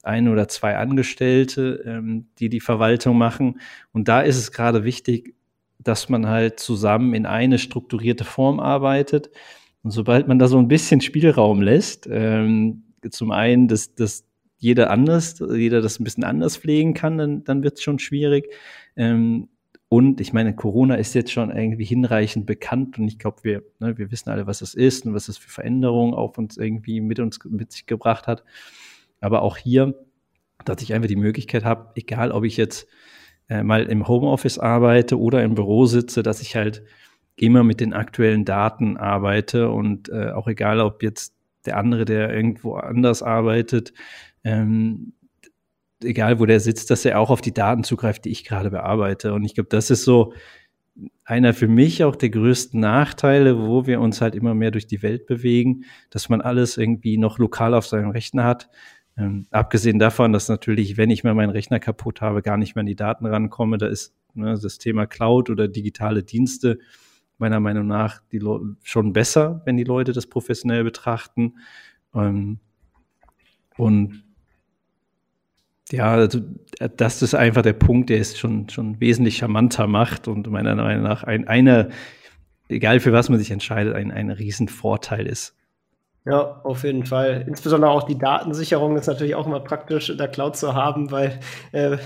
ein 0.03 0.27
oder 0.27 0.47
zwei 0.47 0.77
Angestellte, 0.77 1.83
ähm, 1.85 2.27
die 2.39 2.49
die 2.49 2.59
Verwaltung 2.59 3.17
machen. 3.17 3.59
Und 3.91 4.07
da 4.07 4.21
ist 4.21 4.37
es 4.37 4.51
gerade 4.51 4.83
wichtig, 4.83 5.35
dass 5.79 6.07
man 6.07 6.27
halt 6.27 6.59
zusammen 6.59 7.13
in 7.13 7.25
eine 7.25 7.57
strukturierte 7.57 8.25
Form 8.25 8.59
arbeitet. 8.59 9.31
Und 9.81 9.91
sobald 9.91 10.27
man 10.27 10.39
da 10.39 10.47
so 10.47 10.59
ein 10.59 10.67
bisschen 10.67 11.01
Spielraum 11.01 11.61
lässt, 11.61 12.07
ähm, 12.11 12.83
zum 13.09 13.31
einen, 13.31 13.67
dass, 13.67 13.95
dass 13.95 14.25
jeder 14.57 14.91
anders, 14.91 15.41
jeder 15.53 15.81
das 15.81 15.99
ein 15.99 16.03
bisschen 16.03 16.25
anders 16.25 16.57
pflegen 16.57 16.93
kann, 16.93 17.17
dann, 17.17 17.43
dann 17.43 17.63
wird 17.63 17.77
es 17.77 17.83
schon 17.83 17.97
schwierig. 17.97 18.53
Ähm, 18.95 19.47
und 19.89 20.21
ich 20.21 20.33
meine, 20.33 20.55
Corona 20.55 20.95
ist 20.95 21.15
jetzt 21.15 21.31
schon 21.31 21.49
irgendwie 21.49 21.83
hinreichend 21.83 22.45
bekannt 22.45 22.99
und 22.99 23.07
ich 23.07 23.17
glaube, 23.17 23.37
wir, 23.41 23.63
ne, 23.79 23.97
wir 23.97 24.11
wissen 24.11 24.29
alle, 24.29 24.45
was 24.45 24.61
es 24.61 24.75
ist 24.75 25.07
und 25.07 25.15
was 25.15 25.27
es 25.27 25.39
für 25.39 25.49
Veränderungen 25.49 26.13
auf 26.13 26.37
uns 26.37 26.57
irgendwie 26.57 27.01
mit 27.01 27.19
uns 27.19 27.39
mit 27.45 27.71
sich 27.71 27.87
gebracht 27.87 28.27
hat. 28.27 28.43
Aber 29.19 29.41
auch 29.41 29.57
hier, 29.57 29.95
dass 30.63 30.83
ich 30.83 30.93
einfach 30.93 31.07
die 31.07 31.15
Möglichkeit 31.15 31.65
habe, 31.65 31.91
egal 31.95 32.31
ob 32.31 32.43
ich 32.43 32.55
jetzt 32.55 32.87
äh, 33.49 33.63
mal 33.63 33.83
im 33.85 34.07
Homeoffice 34.07 34.59
arbeite 34.59 35.19
oder 35.19 35.43
im 35.43 35.55
Büro 35.55 35.87
sitze, 35.87 36.21
dass 36.21 36.41
ich 36.41 36.55
halt 36.55 36.83
immer 37.35 37.63
mit 37.63 37.79
den 37.79 37.93
aktuellen 37.93 38.45
Daten 38.45 38.95
arbeite 38.95 39.71
und 39.71 40.09
äh, 40.09 40.31
auch 40.31 40.47
egal, 40.47 40.81
ob 40.81 41.01
jetzt 41.01 41.33
der 41.65 41.77
andere, 41.77 42.05
der 42.05 42.31
irgendwo 42.31 42.75
anders 42.75 43.23
arbeitet, 43.23 43.93
ähm, 44.43 45.13
egal 46.03 46.39
wo 46.39 46.45
der 46.45 46.59
sitzt, 46.59 46.91
dass 46.91 47.05
er 47.05 47.19
auch 47.19 47.29
auf 47.29 47.41
die 47.41 47.53
Daten 47.53 47.83
zugreift, 47.83 48.25
die 48.25 48.29
ich 48.29 48.43
gerade 48.43 48.71
bearbeite. 48.71 49.33
Und 49.33 49.43
ich 49.43 49.55
glaube, 49.55 49.69
das 49.69 49.89
ist 49.89 50.03
so 50.03 50.33
einer 51.23 51.53
für 51.53 51.67
mich 51.67 52.03
auch 52.03 52.15
der 52.15 52.29
größten 52.29 52.79
Nachteile, 52.79 53.59
wo 53.59 53.85
wir 53.85 54.01
uns 54.01 54.21
halt 54.21 54.35
immer 54.35 54.53
mehr 54.53 54.71
durch 54.71 54.87
die 54.87 55.01
Welt 55.01 55.25
bewegen, 55.27 55.85
dass 56.09 56.29
man 56.29 56.41
alles 56.41 56.77
irgendwie 56.77 57.17
noch 57.17 57.37
lokal 57.37 57.73
auf 57.73 57.85
seinem 57.85 58.09
Rechner 58.09 58.43
hat. 58.43 58.69
Ähm, 59.17 59.47
abgesehen 59.51 59.99
davon, 59.99 60.33
dass 60.33 60.49
natürlich, 60.49 60.97
wenn 60.97 61.09
ich 61.09 61.23
mal 61.23 61.35
meinen 61.35 61.51
Rechner 61.51 61.79
kaputt 61.79 62.21
habe, 62.21 62.41
gar 62.41 62.57
nicht 62.57 62.75
mehr 62.75 62.81
an 62.81 62.87
die 62.87 62.95
Daten 62.95 63.25
rankomme, 63.25 63.77
da 63.77 63.87
ist 63.87 64.15
ne, 64.33 64.57
das 64.61 64.77
Thema 64.77 65.05
Cloud 65.07 65.49
oder 65.49 65.67
digitale 65.67 66.23
Dienste 66.23 66.79
meiner 67.37 67.59
Meinung 67.59 67.87
nach 67.87 68.21
schon 68.83 69.13
besser, 69.13 69.61
wenn 69.65 69.77
die 69.77 69.83
Leute 69.83 70.11
das 70.11 70.27
professionell 70.27 70.83
betrachten. 70.83 71.55
Ähm, 72.13 72.59
und 73.77 74.23
ja, 75.91 76.11
also 76.11 76.39
das 76.97 77.21
ist 77.21 77.33
einfach 77.33 77.61
der 77.61 77.73
Punkt, 77.73 78.09
der 78.09 78.19
es 78.19 78.37
schon, 78.37 78.69
schon 78.69 78.99
wesentlich 78.99 79.37
charmanter 79.37 79.87
macht 79.87 80.27
und 80.27 80.47
meiner 80.47 80.75
Meinung 80.75 81.03
nach 81.03 81.23
ein, 81.23 81.47
eine, 81.47 81.89
egal 82.67 82.99
für 82.99 83.13
was 83.13 83.29
man 83.29 83.39
sich 83.39 83.51
entscheidet, 83.51 83.95
ein, 83.95 84.11
ein 84.11 84.29
Riesenvorteil 84.29 85.25
ist. 85.25 85.55
Ja, 86.25 86.61
auf 86.63 86.83
jeden 86.83 87.05
Fall. 87.05 87.45
Insbesondere 87.47 87.89
auch 87.89 88.03
die 88.03 88.17
Datensicherung 88.17 88.97
ist 88.97 89.07
natürlich 89.07 89.35
auch 89.35 89.47
immer 89.47 89.61
praktisch 89.61 90.09
in 90.09 90.17
der 90.17 90.27
Cloud 90.27 90.57
zu 90.57 90.75
haben, 90.75 91.09
weil 91.11 91.39
äh, 91.71 91.97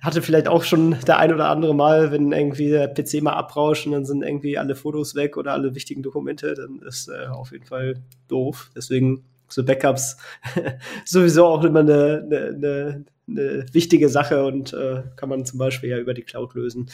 hatte 0.00 0.22
vielleicht 0.22 0.48
auch 0.48 0.64
schon 0.64 0.96
der 1.06 1.18
ein 1.18 1.32
oder 1.32 1.48
andere 1.48 1.74
Mal, 1.74 2.10
wenn 2.10 2.32
irgendwie 2.32 2.70
der 2.70 2.88
PC 2.88 3.22
mal 3.22 3.34
abrauscht 3.34 3.86
und 3.86 3.92
dann 3.92 4.04
sind 4.04 4.22
irgendwie 4.22 4.58
alle 4.58 4.74
Fotos 4.74 5.14
weg 5.14 5.36
oder 5.36 5.52
alle 5.52 5.74
wichtigen 5.74 6.02
Dokumente, 6.02 6.54
dann 6.54 6.80
ist 6.88 7.08
äh, 7.08 7.28
auf 7.28 7.52
jeden 7.52 7.66
Fall 7.66 8.02
doof. 8.26 8.70
Deswegen 8.74 9.22
so 9.46 9.64
Backups 9.64 10.16
sowieso 11.04 11.46
auch 11.46 11.62
immer 11.62 11.80
eine, 11.80 12.24
eine, 12.24 12.46
eine 12.48 13.04
eine 13.28 13.66
wichtige 13.72 14.08
Sache 14.08 14.44
und 14.44 14.72
äh, 14.72 15.02
kann 15.16 15.28
man 15.28 15.44
zum 15.44 15.58
Beispiel 15.58 15.90
ja 15.90 15.98
über 15.98 16.14
die 16.14 16.22
Cloud 16.22 16.54
lösen. 16.54 16.90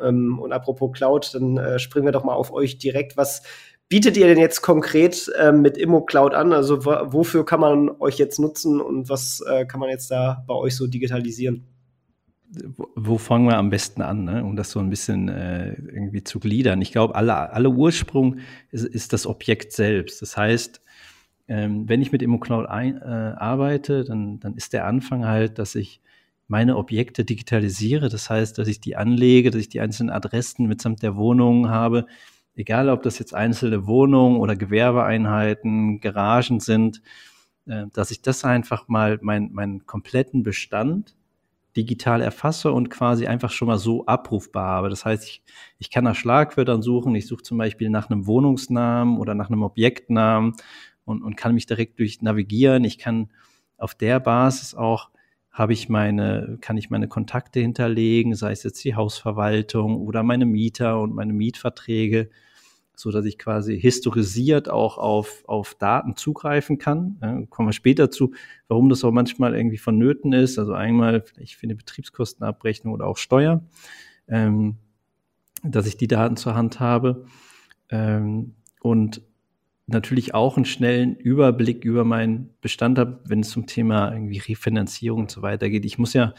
Ähm, 0.00 0.38
und 0.38 0.52
apropos 0.52 0.92
Cloud, 0.92 1.34
dann 1.34 1.56
äh, 1.56 1.78
springen 1.78 2.06
wir 2.06 2.12
doch 2.12 2.24
mal 2.24 2.34
auf 2.34 2.52
euch 2.52 2.78
direkt. 2.78 3.16
Was 3.16 3.42
bietet 3.88 4.16
ihr 4.16 4.26
denn 4.26 4.38
jetzt 4.38 4.62
konkret 4.62 5.30
äh, 5.38 5.52
mit 5.52 5.76
Immo 5.76 6.02
Cloud 6.02 6.34
an? 6.34 6.52
Also 6.52 6.84
wofür 6.84 7.44
kann 7.44 7.60
man 7.60 7.90
euch 8.00 8.18
jetzt 8.18 8.38
nutzen 8.38 8.80
und 8.80 9.08
was 9.08 9.42
äh, 9.48 9.64
kann 9.66 9.80
man 9.80 9.88
jetzt 9.88 10.10
da 10.10 10.44
bei 10.46 10.54
euch 10.54 10.76
so 10.76 10.86
digitalisieren? 10.86 11.66
wo 12.94 13.18
fangen 13.18 13.46
wir 13.46 13.58
am 13.58 13.70
besten 13.70 14.02
an, 14.02 14.24
ne? 14.24 14.44
um 14.44 14.56
das 14.56 14.70
so 14.70 14.80
ein 14.80 14.88
bisschen 14.88 15.28
äh, 15.28 15.74
irgendwie 15.74 16.24
zu 16.24 16.40
gliedern? 16.40 16.80
Ich 16.80 16.92
glaube, 16.92 17.14
alle, 17.14 17.52
alle 17.52 17.68
Ursprung 17.68 18.38
ist, 18.70 18.84
ist 18.84 19.12
das 19.12 19.26
Objekt 19.26 19.72
selbst. 19.72 20.22
Das 20.22 20.36
heißt, 20.36 20.80
ähm, 21.48 21.88
wenn 21.88 22.02
ich 22.02 22.12
mit 22.12 22.22
ImmoCloud 22.22 22.66
ein, 22.66 23.00
äh, 23.00 23.34
arbeite, 23.36 24.04
dann, 24.04 24.38
dann 24.38 24.54
ist 24.54 24.74
der 24.74 24.86
Anfang 24.86 25.26
halt, 25.26 25.58
dass 25.58 25.74
ich 25.74 26.00
meine 26.46 26.76
Objekte 26.76 27.24
digitalisiere. 27.24 28.08
Das 28.08 28.28
heißt, 28.28 28.58
dass 28.58 28.68
ich 28.68 28.80
die 28.80 28.96
anlege, 28.96 29.50
dass 29.50 29.60
ich 29.60 29.68
die 29.68 29.80
einzelnen 29.80 30.10
Adressen 30.10 30.66
mitsamt 30.66 31.02
der 31.02 31.16
Wohnungen 31.16 31.70
habe. 31.70 32.06
Egal, 32.54 32.88
ob 32.90 33.02
das 33.02 33.18
jetzt 33.18 33.34
einzelne 33.34 33.86
Wohnungen 33.86 34.38
oder 34.38 34.56
Gewerbeeinheiten, 34.56 36.00
Garagen 36.00 36.60
sind, 36.60 37.02
äh, 37.66 37.86
dass 37.92 38.10
ich 38.10 38.20
das 38.20 38.44
einfach 38.44 38.88
mal, 38.88 39.18
mein, 39.22 39.52
meinen 39.52 39.86
kompletten 39.86 40.42
Bestand 40.42 41.14
digital 41.76 42.20
erfasse 42.20 42.72
und 42.72 42.90
quasi 42.90 43.26
einfach 43.26 43.50
schon 43.50 43.68
mal 43.68 43.78
so 43.78 44.04
abrufbar 44.06 44.66
habe. 44.66 44.90
Das 44.90 45.04
heißt, 45.04 45.24
ich, 45.24 45.42
ich 45.78 45.90
kann 45.90 46.04
nach 46.04 46.16
Schlagwörtern 46.16 46.82
suchen. 46.82 47.14
Ich 47.14 47.26
suche 47.26 47.42
zum 47.42 47.56
Beispiel 47.56 47.88
nach 47.88 48.10
einem 48.10 48.26
Wohnungsnamen 48.26 49.18
oder 49.18 49.34
nach 49.34 49.48
einem 49.48 49.62
Objektnamen 49.62 50.54
und, 51.08 51.22
und 51.22 51.36
kann 51.36 51.54
mich 51.54 51.66
direkt 51.66 51.98
durch 51.98 52.22
navigieren. 52.22 52.84
Ich 52.84 52.98
kann 52.98 53.30
auf 53.76 53.94
der 53.94 54.20
Basis 54.20 54.74
auch 54.74 55.10
habe 55.58 55.72
ich 55.72 55.88
meine, 55.88 56.56
kann 56.60 56.76
ich 56.76 56.88
meine 56.88 57.08
Kontakte 57.08 57.58
hinterlegen, 57.58 58.36
sei 58.36 58.52
es 58.52 58.62
jetzt 58.62 58.84
die 58.84 58.94
Hausverwaltung 58.94 59.96
oder 59.96 60.22
meine 60.22 60.46
Mieter 60.46 61.00
und 61.00 61.16
meine 61.16 61.32
Mietverträge, 61.32 62.30
so 62.94 63.10
dass 63.10 63.24
ich 63.24 63.38
quasi 63.38 63.78
historisiert 63.78 64.70
auch 64.70 64.98
auf, 64.98 65.42
auf 65.48 65.74
Daten 65.74 66.14
zugreifen 66.14 66.78
kann. 66.78 67.46
Kommen 67.50 67.68
wir 67.68 67.72
später 67.72 68.08
zu, 68.12 68.34
warum 68.68 68.88
das 68.88 69.02
auch 69.02 69.10
manchmal 69.10 69.56
irgendwie 69.56 69.78
vonnöten 69.78 70.32
ist. 70.32 70.60
Also 70.60 70.74
einmal 70.74 71.22
vielleicht 71.22 71.56
für 71.56 71.64
eine 71.64 71.74
Betriebskostenabrechnung 71.74 72.94
oder 72.94 73.08
auch 73.08 73.16
Steuer, 73.16 73.64
ähm, 74.28 74.76
dass 75.64 75.88
ich 75.88 75.96
die 75.96 76.08
Daten 76.08 76.36
zur 76.36 76.54
Hand 76.54 76.78
habe. 76.78 77.24
Ähm, 77.90 78.54
und 78.80 79.22
natürlich 79.88 80.34
auch 80.34 80.56
einen 80.56 80.66
schnellen 80.66 81.16
Überblick 81.16 81.84
über 81.84 82.04
meinen 82.04 82.50
Bestand 82.60 82.98
habe, 82.98 83.20
wenn 83.24 83.40
es 83.40 83.50
zum 83.50 83.66
Thema 83.66 84.12
irgendwie 84.12 84.38
Refinanzierung 84.38 85.22
und 85.22 85.30
so 85.30 85.42
weiter 85.42 85.70
geht. 85.70 85.84
Ich 85.84 85.98
muss 85.98 86.12
ja 86.12 86.34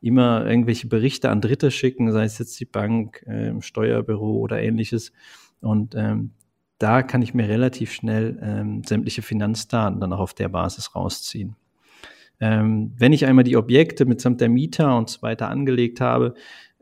immer 0.00 0.46
irgendwelche 0.46 0.88
Berichte 0.88 1.30
an 1.30 1.40
Dritte 1.40 1.70
schicken, 1.70 2.12
sei 2.12 2.24
es 2.24 2.38
jetzt 2.38 2.58
die 2.60 2.64
Bank, 2.64 3.22
äh, 3.26 3.52
Steuerbüro 3.60 4.38
oder 4.38 4.60
ähnliches. 4.60 5.12
Und 5.60 5.94
ähm, 5.94 6.32
da 6.78 7.02
kann 7.02 7.22
ich 7.22 7.34
mir 7.34 7.48
relativ 7.48 7.92
schnell 7.92 8.38
ähm, 8.42 8.82
sämtliche 8.84 9.22
Finanzdaten 9.22 10.00
dann 10.00 10.12
auch 10.12 10.20
auf 10.20 10.34
der 10.34 10.48
Basis 10.48 10.94
rausziehen. 10.94 11.56
Ähm, 12.40 12.92
wenn 12.96 13.12
ich 13.12 13.26
einmal 13.26 13.44
die 13.44 13.56
Objekte 13.56 14.04
mitsamt 14.04 14.40
der 14.40 14.48
Mieter 14.48 14.96
und 14.96 15.10
so 15.10 15.22
weiter 15.22 15.48
angelegt 15.48 16.00
habe, 16.00 16.34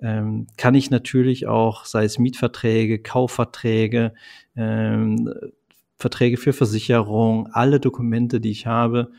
ähm, 0.03 0.47
kann 0.59 0.75
ich 0.75 0.91
natürlich 0.91 1.47
auch, 1.47 1.87
sei 1.87 2.05
es 2.05 2.19
Mietverträge, 2.19 2.99
Kaufverträge, 2.99 4.13
ähm, 4.55 5.33
Verträge 5.99 6.37
für 6.37 6.53
Versicherung, 6.53 7.49
alle 7.53 7.81
Dokumente, 7.81 8.41
die 8.41 8.51
ich 8.51 8.67
habe, 8.67 9.13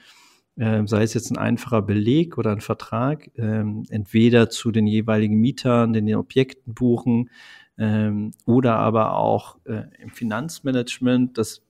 äh, 0.57 0.85
sei 0.85 1.03
es 1.03 1.13
jetzt 1.13 1.31
ein 1.31 1.37
einfacher 1.37 1.81
Beleg 1.81 2.37
oder 2.37 2.51
ein 2.51 2.61
Vertrag, 2.61 3.29
äh, 3.37 3.63
entweder 3.89 4.49
zu 4.49 4.71
den 4.71 4.87
jeweiligen 4.87 5.39
Mietern, 5.39 5.93
den 5.93 6.13
Objekten 6.15 6.73
buchen 6.73 7.29
ähm, 7.77 8.31
oder 8.45 8.75
aber 8.77 9.15
auch 9.17 9.57
äh, 9.65 9.83
im 9.99 10.09
Finanzmanagement, 10.09 11.37
dass 11.37 11.61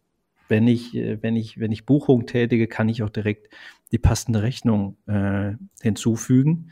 wenn 0.47 0.67
ich, 0.67 0.95
äh, 0.95 1.21
wenn 1.21 1.35
ich, 1.35 1.59
wenn 1.59 1.71
ich 1.71 1.85
Buchung 1.85 2.25
tätige, 2.25 2.67
kann 2.67 2.89
ich 2.89 3.03
auch 3.03 3.09
direkt 3.09 3.53
die 3.91 3.97
passende 3.97 4.41
Rechnung 4.41 4.97
äh, 5.07 5.53
hinzufügen. 5.81 6.71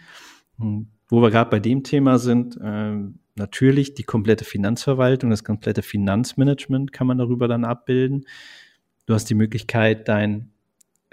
Und 0.58 0.88
wo 1.08 1.22
wir 1.22 1.32
gerade 1.32 1.50
bei 1.50 1.60
dem 1.60 1.84
Thema 1.84 2.18
sind, 2.18 2.58
ähm, 2.63 3.20
natürlich 3.36 3.94
die 3.94 4.04
komplette 4.04 4.46
Finanzverwaltung, 4.46 5.30
das 5.30 5.44
komplette 5.44 5.82
Finanzmanagement 5.82 6.94
kann 6.94 7.08
man 7.08 7.18
darüber 7.18 7.48
dann 7.48 7.65
abbilden. 7.65 8.25
Du 9.06 9.13
hast 9.13 9.30
die 9.30 9.36
Möglichkeit, 9.36 10.08
dein, 10.08 10.51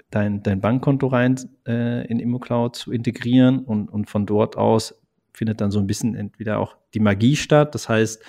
dein, 0.09 0.41
dein 0.41 0.61
Bankkonto 0.61 1.07
rein 1.07 1.37
äh, 1.67 2.07
in 2.07 2.19
ImmoCloud 2.19 2.75
zu 2.75 2.91
integrieren 2.91 3.59
und, 3.59 3.89
und 3.89 4.09
von 4.09 4.25
dort 4.25 4.57
aus 4.57 4.95
findet 5.33 5.61
dann 5.61 5.71
so 5.71 5.79
ein 5.79 5.87
bisschen 5.87 6.15
entweder 6.15 6.59
auch 6.59 6.77
die 6.93 6.99
Magie 6.99 7.35
statt. 7.35 7.75
Das 7.75 7.89
heißt, 7.89 8.23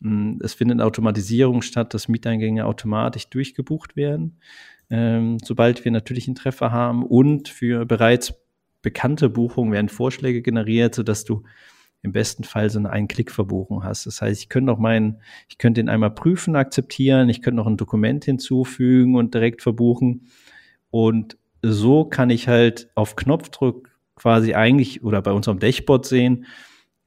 mh, 0.00 0.38
es 0.42 0.54
findet 0.54 0.80
Automatisierung 0.80 1.62
statt, 1.62 1.94
dass 1.94 2.08
Mieteingänge 2.08 2.64
automatisch 2.64 3.28
durchgebucht 3.28 3.96
werden, 3.96 4.38
ähm, 4.90 5.38
sobald 5.42 5.84
wir 5.84 5.92
natürlich 5.92 6.28
einen 6.28 6.36
Treffer 6.36 6.70
haben. 6.72 7.04
Und 7.04 7.48
für 7.48 7.84
bereits 7.84 8.34
bekannte 8.82 9.28
Buchungen 9.28 9.72
werden 9.72 9.88
Vorschläge 9.88 10.42
generiert, 10.42 10.94
sodass 10.94 11.24
du 11.24 11.42
im 12.04 12.12
besten 12.12 12.44
Fall 12.44 12.68
so 12.68 12.78
eine 12.78 12.90
Ein-Klick-Verbuchung 12.90 13.82
hast. 13.82 14.06
Das 14.06 14.20
heißt, 14.20 14.42
ich 14.42 14.48
könnte 14.50 14.66
noch 14.66 14.78
meinen, 14.78 15.22
ich 15.48 15.56
könnte 15.56 15.80
den 15.80 15.88
einmal 15.88 16.10
prüfen, 16.10 16.54
akzeptieren, 16.54 17.30
ich 17.30 17.40
könnte 17.40 17.56
noch 17.56 17.66
ein 17.66 17.78
Dokument 17.78 18.26
hinzufügen 18.26 19.16
und 19.16 19.32
direkt 19.32 19.62
verbuchen. 19.62 20.28
Und 20.90 21.38
so 21.62 22.04
kann 22.04 22.28
ich 22.28 22.46
halt 22.46 22.90
auf 22.94 23.16
Knopfdruck 23.16 23.88
quasi 24.16 24.54
eigentlich 24.54 25.02
oder 25.02 25.22
bei 25.22 25.32
unserem 25.32 25.58
Dashboard 25.58 26.04
sehen, 26.04 26.44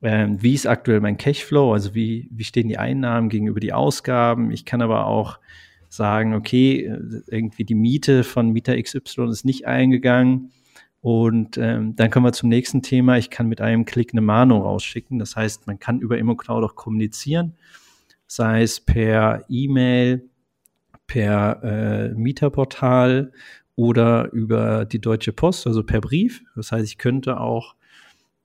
äh, 0.01 0.27
wie 0.31 0.55
ist 0.55 0.65
aktuell 0.65 0.99
mein 0.99 1.17
Cashflow, 1.17 1.73
also 1.73 1.93
wie, 1.93 2.27
wie 2.31 2.43
stehen 2.43 2.67
die 2.67 2.79
Einnahmen 2.79 3.29
gegenüber 3.29 3.59
die 3.59 3.73
Ausgaben. 3.73 4.51
Ich 4.51 4.65
kann 4.65 4.81
aber 4.81 5.05
auch 5.05 5.39
sagen, 5.89 6.33
okay, 6.33 6.91
irgendwie 7.27 7.65
die 7.65 7.75
Miete 7.75 8.23
von 8.23 8.49
Mieter 8.49 8.81
XY 8.81 9.29
ist 9.29 9.45
nicht 9.45 9.67
eingegangen 9.67 10.51
und 11.07 11.57
ähm, 11.57 11.95
dann 11.95 12.11
kommen 12.11 12.25
wir 12.25 12.33
zum 12.33 12.49
nächsten 12.49 12.81
Thema. 12.81 13.17
Ich 13.17 13.29
kann 13.29 13.47
mit 13.47 13.61
einem 13.61 13.85
Klick 13.85 14.11
eine 14.11 14.19
Mahnung 14.19 14.63
rausschicken. 14.63 15.19
Das 15.19 15.37
heißt, 15.37 15.65
man 15.65 15.79
kann 15.79 16.01
über 16.01 16.17
ImmoCloud 16.17 16.65
auch 16.65 16.75
kommunizieren, 16.75 17.55
sei 18.27 18.63
es 18.63 18.81
per 18.81 19.45
E-Mail, 19.47 20.29
per 21.07 21.63
äh, 21.63 22.09
Mieterportal 22.09 23.31
oder 23.77 24.33
über 24.33 24.83
die 24.83 24.99
Deutsche 24.99 25.31
Post, 25.31 25.65
also 25.65 25.81
per 25.81 26.01
Brief. 26.01 26.43
Das 26.57 26.73
heißt, 26.73 26.85
ich 26.85 26.97
könnte 26.97 27.39
auch 27.39 27.75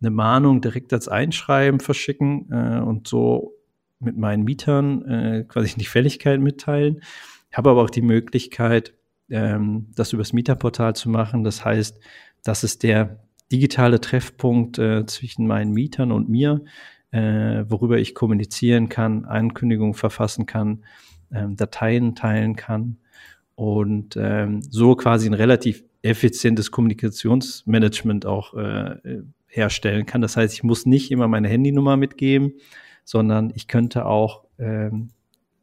eine 0.01 0.11
Mahnung 0.11 0.61
direkt 0.61 0.93
als 0.93 1.09
Einschreiben 1.09 1.81
verschicken 1.81 2.47
äh, 2.53 2.79
und 2.79 3.09
so 3.09 3.57
mit 3.99 4.17
meinen 4.17 4.45
Mietern 4.45 5.05
äh, 5.09 5.45
quasi 5.49 5.77
die 5.77 5.85
Fälligkeit 5.85 6.39
mitteilen. 6.39 7.03
Ich 7.51 7.59
habe 7.59 7.71
aber 7.71 7.83
auch 7.83 7.91
die 7.91 8.03
Möglichkeit, 8.03 8.95
ähm, 9.31 9.89
das 9.97 10.13
übers 10.13 10.33
Mieterportal 10.33 10.95
zu 10.95 11.11
machen. 11.11 11.43
Das 11.43 11.65
heißt, 11.65 11.99
das 12.43 12.65
ist 12.65 12.83
der 12.83 13.21
digitale 13.51 14.01
Treffpunkt 14.01 14.79
äh, 14.79 15.07
zwischen 15.07 15.47
meinen 15.47 15.73
Mietern 15.73 16.11
und 16.11 16.29
mir, 16.29 16.63
äh, 17.11 17.65
worüber 17.69 17.99
ich 17.99 18.15
kommunizieren 18.15 18.89
kann, 18.89 19.25
Ankündigungen 19.25 19.95
verfassen 19.95 20.47
kann, 20.47 20.85
ähm, 21.31 21.57
Dateien 21.57 22.15
teilen 22.15 22.57
kann 22.57 22.97
und 23.55 24.17
ähm, 24.17 24.63
so 24.63 24.97
quasi 24.97 25.29
ein 25.29 25.35
relativ 25.35 25.85
effizientes 26.03 26.71
Kommunikationsmanagement 26.71 28.27
auch 28.27 28.55
äh, 28.55 28.97
herstellen 29.47 30.07
kann. 30.07 30.23
Das 30.23 30.37
heißt, 30.37 30.55
ich 30.55 30.63
muss 30.63 30.87
nicht 30.87 31.11
immer 31.11 31.29
meine 31.29 31.49
Handynummer 31.49 31.97
mitgeben, 31.97 32.55
sondern 33.05 33.53
ich 33.55 33.69
könnte 33.69 34.07
auch 34.07 34.45
ähm, 34.59 35.11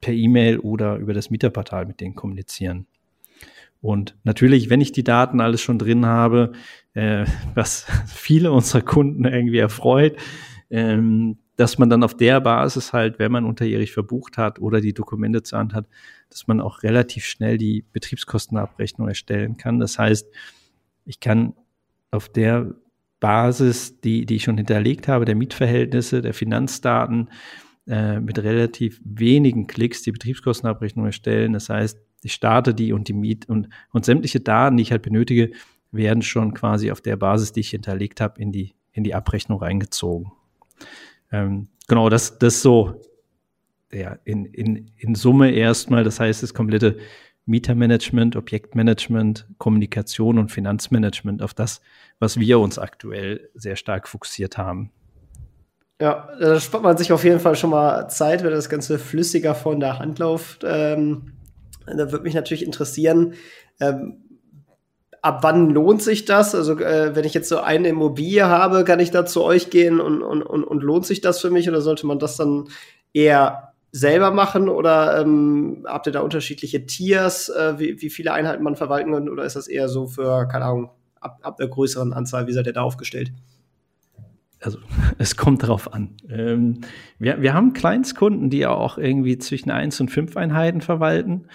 per 0.02 0.14
E-Mail 0.14 0.60
oder 0.60 0.98
über 0.98 1.14
das 1.14 1.30
Mieterportal 1.30 1.86
mit 1.86 2.00
denen 2.00 2.16
kommunizieren. 2.16 2.86
Und 3.82 4.18
natürlich, 4.24 4.70
wenn 4.70 4.82
ich 4.82 4.92
die 4.92 5.04
Daten 5.04 5.40
alles 5.40 5.62
schon 5.62 5.80
drin 5.80 6.06
habe, 6.06 6.52
äh, 6.94 7.26
was 7.56 7.86
viele 8.08 8.52
unserer 8.52 8.82
Kunden 8.82 9.26
irgendwie 9.26 9.60
erfreut, 9.60 10.18
ähm, 10.70 11.38
dass 11.56 11.78
man 11.78 11.90
dann 11.90 12.04
auf 12.04 12.16
der 12.16 12.40
Basis 12.40 12.94
halt, 12.94 13.20
wenn 13.20 13.34
man 13.34 13.46
unterjährig 13.46 13.92
verbucht 13.92 14.38
hat 14.38 14.60
oder 14.60 14.80
die 14.80 14.94
Dokumente 14.94 15.44
zur 15.44 15.60
Hand 15.60 15.74
hat, 15.74 15.88
dass 16.30 16.48
man 16.48 16.62
auch 16.62 16.84
relativ 16.84 17.26
schnell 17.26 17.58
die 17.58 17.84
Betriebskostenabrechnung 17.92 19.10
erstellen 19.10 19.58
kann. 19.58 19.80
Das 19.80 20.00
heißt, 20.00 20.28
ich 21.06 21.20
kann 21.20 21.54
auf 22.12 22.30
der 22.30 22.76
Basis, 23.20 24.00
die, 24.00 24.26
die 24.26 24.38
ich 24.38 24.44
schon 24.44 24.58
hinterlegt 24.58 25.10
habe, 25.10 25.26
der 25.26 25.36
Mietverhältnisse, 25.36 26.22
der 26.22 26.34
Finanzdaten, 26.34 27.30
äh, 27.88 28.20
mit 28.20 28.40
relativ 28.40 29.02
wenigen 29.04 29.68
Klicks 29.68 30.02
die 30.02 30.12
Betriebskostenabrechnung 30.12 31.08
erstellen. 31.08 31.54
Das 31.54 31.68
heißt, 31.70 32.00
ich 32.22 32.34
starte 32.34 32.74
die 32.74 32.94
und 32.94 33.08
die 33.08 33.14
Miet 33.14 33.48
und, 33.48 33.70
und 33.92 34.06
sämtliche 34.06 34.40
Daten, 34.40 34.78
die 34.78 34.84
ich 34.84 34.92
halt 34.92 35.02
benötige, 35.02 35.52
werden 35.92 36.22
schon 36.22 36.54
quasi 36.54 36.92
auf 36.92 37.02
der 37.02 37.16
Basis, 37.16 37.52
die 37.52 37.62
ich 37.62 37.70
hinterlegt 37.70 38.22
habe, 38.22 38.42
in 38.42 38.52
die, 38.52 38.76
in 38.92 39.04
die 39.04 39.16
Abrechnung 39.16 39.60
reingezogen. 39.60 40.32
Ähm, 41.32 41.68
genau, 41.88 42.10
das, 42.10 42.38
das 42.40 42.62
so 42.62 43.02
ja, 43.92 44.18
in, 44.24 44.46
in, 44.46 44.92
in 44.98 45.16
Summe 45.16 45.52
erstmal, 45.52 46.04
das 46.04 46.20
heißt, 46.20 46.44
das 46.44 46.54
komplette 46.54 46.98
Mietermanagement, 47.46 48.36
Objektmanagement, 48.36 49.48
Kommunikation 49.58 50.38
und 50.38 50.52
Finanzmanagement 50.52 51.42
auf 51.42 51.54
das, 51.54 51.82
was 52.20 52.40
wir 52.40 52.60
uns 52.60 52.78
aktuell 52.78 53.50
sehr 53.56 53.76
stark 53.76 54.08
fokussiert 54.08 54.58
haben. 54.58 54.92
Ja, 56.00 56.30
da 56.40 56.60
spart 56.60 56.84
man 56.84 56.96
sich 56.96 57.12
auf 57.12 57.24
jeden 57.24 57.40
Fall 57.40 57.56
schon 57.56 57.72
mal 57.72 58.08
Zeit, 58.08 58.44
wenn 58.44 58.52
das 58.52 58.70
Ganze 58.70 59.00
flüssiger 59.00 59.56
von 59.56 59.80
der 59.80 60.00
Hand 60.00 60.20
läuft. 60.20 60.64
Ähm, 60.66 61.34
da 61.98 62.12
würde 62.12 62.24
mich 62.24 62.34
natürlich 62.34 62.66
interessieren, 62.66 63.34
ähm, 63.80 64.24
ab 65.22 65.40
wann 65.42 65.70
lohnt 65.70 66.02
sich 66.02 66.26
das? 66.26 66.56
Also 66.56 66.80
äh, 66.80 67.16
wenn 67.16 67.26
ich 67.26 67.34
jetzt 67.34 67.50
so 67.50 67.60
eine 67.60 67.90
Immobilie 67.90 68.48
habe, 68.48 68.84
kann 68.84 69.00
ich 69.00 69.12
da 69.12 69.26
zu 69.26 69.44
euch 69.44 69.70
gehen 69.70 70.00
und, 70.00 70.22
und, 70.22 70.44
und, 70.44 70.64
und 70.64 70.84
lohnt 70.84 71.06
sich 71.06 71.22
das 71.22 71.40
für 71.40 71.50
mich 71.50 71.70
oder 71.70 71.82
sollte 71.82 72.08
man 72.08 72.20
das 72.20 72.38
dann 72.38 72.70
eher 73.14 73.74
selber 73.92 74.32
machen 74.32 74.70
oder 74.70 75.20
ähm, 75.20 75.86
habt 75.88 76.08
ihr 76.08 76.14
da 76.14 76.22
unterschiedliche 76.22 76.86
Tiers, 76.86 77.50
äh, 77.50 77.80
wie, 77.80 78.02
wie 78.02 78.10
viele 78.10 78.34
Einheiten 78.34 78.64
man 78.64 78.76
verwalten 78.76 79.14
kann 79.14 79.30
oder 79.30 79.44
ist 79.44 79.56
das 79.56 79.68
eher 79.68 79.90
so 79.90 80.08
für, 80.08 80.48
keine 80.48 80.66
Ahnung, 80.66 80.92
ab, 81.20 81.40
ab 81.42 81.60
einer 81.60 81.70
größeren 81.70 82.14
Anzahl, 82.14 82.48
wie 82.48 82.54
seid 82.54 82.68
ihr 82.68 82.74
da 82.74 82.82
aufgestellt? 82.82 83.32
Also 84.62 84.78
es 85.18 85.36
kommt 85.38 85.64
darauf 85.64 85.92
an. 85.94 86.18
Ähm, 86.30 86.82
wir, 87.18 87.42
wir 87.42 87.54
haben 87.54 87.74
Kleinstkunden, 87.74 88.50
die 88.50 88.68
auch 88.68 88.98
irgendwie 88.98 89.38
zwischen 89.38 89.72
eins 89.72 90.00
und 90.00 90.10
fünf 90.10 90.38
Einheiten 90.38 90.82
verwalten. 90.82 91.48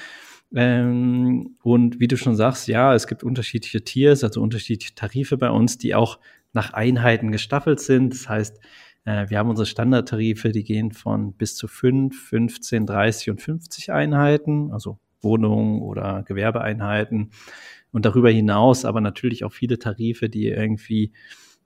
Ähm, 0.55 1.57
und 1.63 2.01
wie 2.01 2.09
du 2.09 2.17
schon 2.17 2.37
sagst, 2.37 2.69
ja, 2.69 2.95
es 2.95 3.07
gibt 3.07 3.25
unterschiedliche 3.25 3.83
Tiers, 3.83 4.25
also 4.25 4.41
unterschiedliche 4.41 4.95
Tarife 4.95 5.37
bei 5.37 5.51
uns, 5.51 5.79
die 5.79 5.95
auch 5.95 6.19
nach 6.53 6.73
Einheiten 6.73 7.33
gestaffelt 7.33 7.81
sind. 7.81 8.15
Das 8.15 8.29
heißt, 8.29 8.61
äh, 9.05 9.29
wir 9.29 9.39
haben 9.39 9.51
unsere 9.51 9.67
Standardtarife, 9.67 10.51
die 10.51 10.65
gehen 10.65 10.93
von 10.93 11.35
bis 11.35 11.57
zu 11.57 11.69
5, 11.69 12.29
15, 12.29 12.87
30 12.87 13.31
und 13.31 13.43
50 13.43 13.93
Einheiten, 13.93 14.73
also 14.73 14.99
Wohnungen 15.21 15.83
oder 15.83 16.23
Gewerbeeinheiten. 16.23 17.31
Und 17.93 18.05
darüber 18.05 18.31
hinaus 18.31 18.85
aber 18.85 19.01
natürlich 19.01 19.45
auch 19.45 19.53
viele 19.53 19.79
Tarife, 19.79 20.29
die 20.29 20.49
irgendwie 20.49 21.13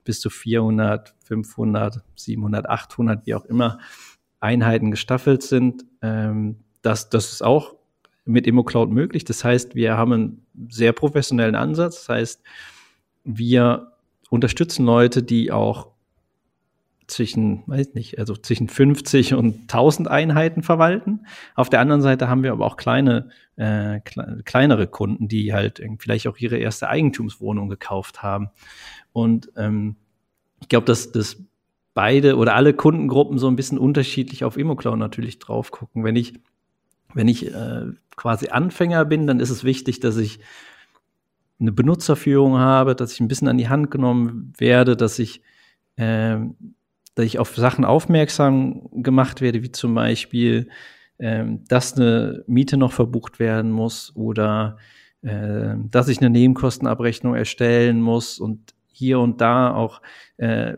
bis 0.03 0.21
zu 0.21 0.29
400, 0.29 1.15
500, 1.25 2.03
700, 2.15 2.69
800, 2.69 3.25
wie 3.25 3.35
auch 3.35 3.45
immer, 3.45 3.79
Einheiten 4.39 4.91
gestaffelt 4.91 5.43
sind. 5.43 5.85
Ähm, 6.01 6.63
das, 6.81 7.09
das 7.09 7.31
ist 7.31 7.43
auch 7.43 7.75
mit 8.29 8.47
ImmoCloud 8.47 8.89
möglich. 8.89 9.25
Das 9.25 9.43
heißt, 9.43 9.75
wir 9.75 9.97
haben 9.97 10.13
einen 10.13 10.45
sehr 10.69 10.93
professionellen 10.93 11.55
Ansatz. 11.55 12.05
Das 12.05 12.09
heißt, 12.09 12.43
wir 13.23 13.93
unterstützen 14.29 14.85
Leute, 14.85 15.23
die 15.23 15.51
auch 15.51 15.87
zwischen, 17.07 17.63
weiß 17.65 17.95
nicht, 17.95 18.19
also 18.19 18.35
zwischen 18.35 18.67
50 18.67 19.33
und 19.33 19.61
1000 19.61 20.07
Einheiten 20.07 20.61
verwalten. 20.61 21.25
Auf 21.55 21.69
der 21.69 21.79
anderen 21.79 22.01
Seite 22.01 22.29
haben 22.29 22.43
wir 22.43 22.51
aber 22.51 22.65
auch 22.65 22.77
kleine, 22.77 23.29
äh, 23.55 23.99
kle 24.01 24.41
kleinere 24.45 24.85
Kunden, 24.85 25.27
die 25.27 25.53
halt 25.53 25.81
vielleicht 25.97 26.27
auch 26.27 26.37
ihre 26.37 26.57
erste 26.57 26.87
Eigentumswohnung 26.87 27.67
gekauft 27.67 28.21
haben. 28.21 28.49
Und 29.11 29.51
ähm, 29.57 29.95
ich 30.61 30.69
glaube, 30.69 30.85
dass, 30.85 31.11
dass 31.11 31.37
beide 31.95 32.37
oder 32.37 32.55
alle 32.55 32.73
Kundengruppen 32.73 33.39
so 33.39 33.47
ein 33.47 33.55
bisschen 33.55 33.79
unterschiedlich 33.79 34.43
auf 34.43 34.55
ImmoCloud 34.55 34.99
natürlich 34.99 35.39
drauf 35.39 35.71
gucken. 35.71 36.03
Wenn 36.03 36.15
ich 36.15 36.35
wenn 37.13 37.27
ich 37.27 37.53
äh, 37.53 37.85
quasi 38.15 38.49
Anfänger 38.49 39.05
bin, 39.05 39.27
dann 39.27 39.39
ist 39.39 39.49
es 39.49 39.63
wichtig, 39.63 39.99
dass 39.99 40.17
ich 40.17 40.39
eine 41.59 41.71
Benutzerführung 41.71 42.57
habe, 42.57 42.95
dass 42.95 43.13
ich 43.13 43.19
ein 43.19 43.27
bisschen 43.27 43.47
an 43.47 43.57
die 43.57 43.69
Hand 43.69 43.91
genommen 43.91 44.53
werde, 44.57 44.95
dass 44.95 45.19
ich, 45.19 45.41
äh, 45.97 46.37
dass 47.15 47.25
ich 47.25 47.39
auf 47.39 47.55
Sachen 47.55 47.85
aufmerksam 47.85 48.89
gemacht 49.03 49.41
werde, 49.41 49.61
wie 49.63 49.71
zum 49.71 49.93
Beispiel, 49.93 50.69
äh, 51.17 51.45
dass 51.67 51.93
eine 51.93 52.43
Miete 52.47 52.77
noch 52.77 52.93
verbucht 52.93 53.39
werden 53.39 53.71
muss 53.71 54.15
oder 54.15 54.77
äh, 55.21 55.75
dass 55.89 56.07
ich 56.07 56.19
eine 56.19 56.29
Nebenkostenabrechnung 56.29 57.35
erstellen 57.35 58.01
muss 58.01 58.39
und 58.39 58.73
hier 58.87 59.19
und 59.19 59.41
da 59.41 59.73
auch 59.73 60.01
äh, 60.37 60.77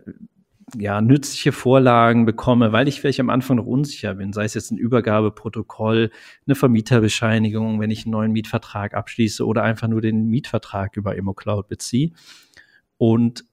ja, 0.77 1.01
nützliche 1.01 1.51
Vorlagen 1.51 2.25
bekomme, 2.25 2.71
weil 2.71 2.87
ich 2.87 3.01
vielleicht 3.01 3.19
am 3.19 3.29
Anfang 3.29 3.57
noch 3.57 3.65
unsicher 3.65 4.15
bin, 4.15 4.33
sei 4.33 4.45
es 4.45 4.53
jetzt 4.53 4.71
ein 4.71 4.77
Übergabeprotokoll, 4.77 6.11
eine 6.45 6.55
Vermieterbescheinigung, 6.55 7.79
wenn 7.79 7.91
ich 7.91 8.05
einen 8.05 8.11
neuen 8.11 8.31
Mietvertrag 8.31 8.93
abschließe 8.93 9.45
oder 9.45 9.63
einfach 9.63 9.87
nur 9.87 10.01
den 10.01 10.27
Mietvertrag 10.27 10.97
über 10.97 11.15
ImmoCloud 11.15 11.67
beziehe. 11.67 12.11
Und 12.97 13.45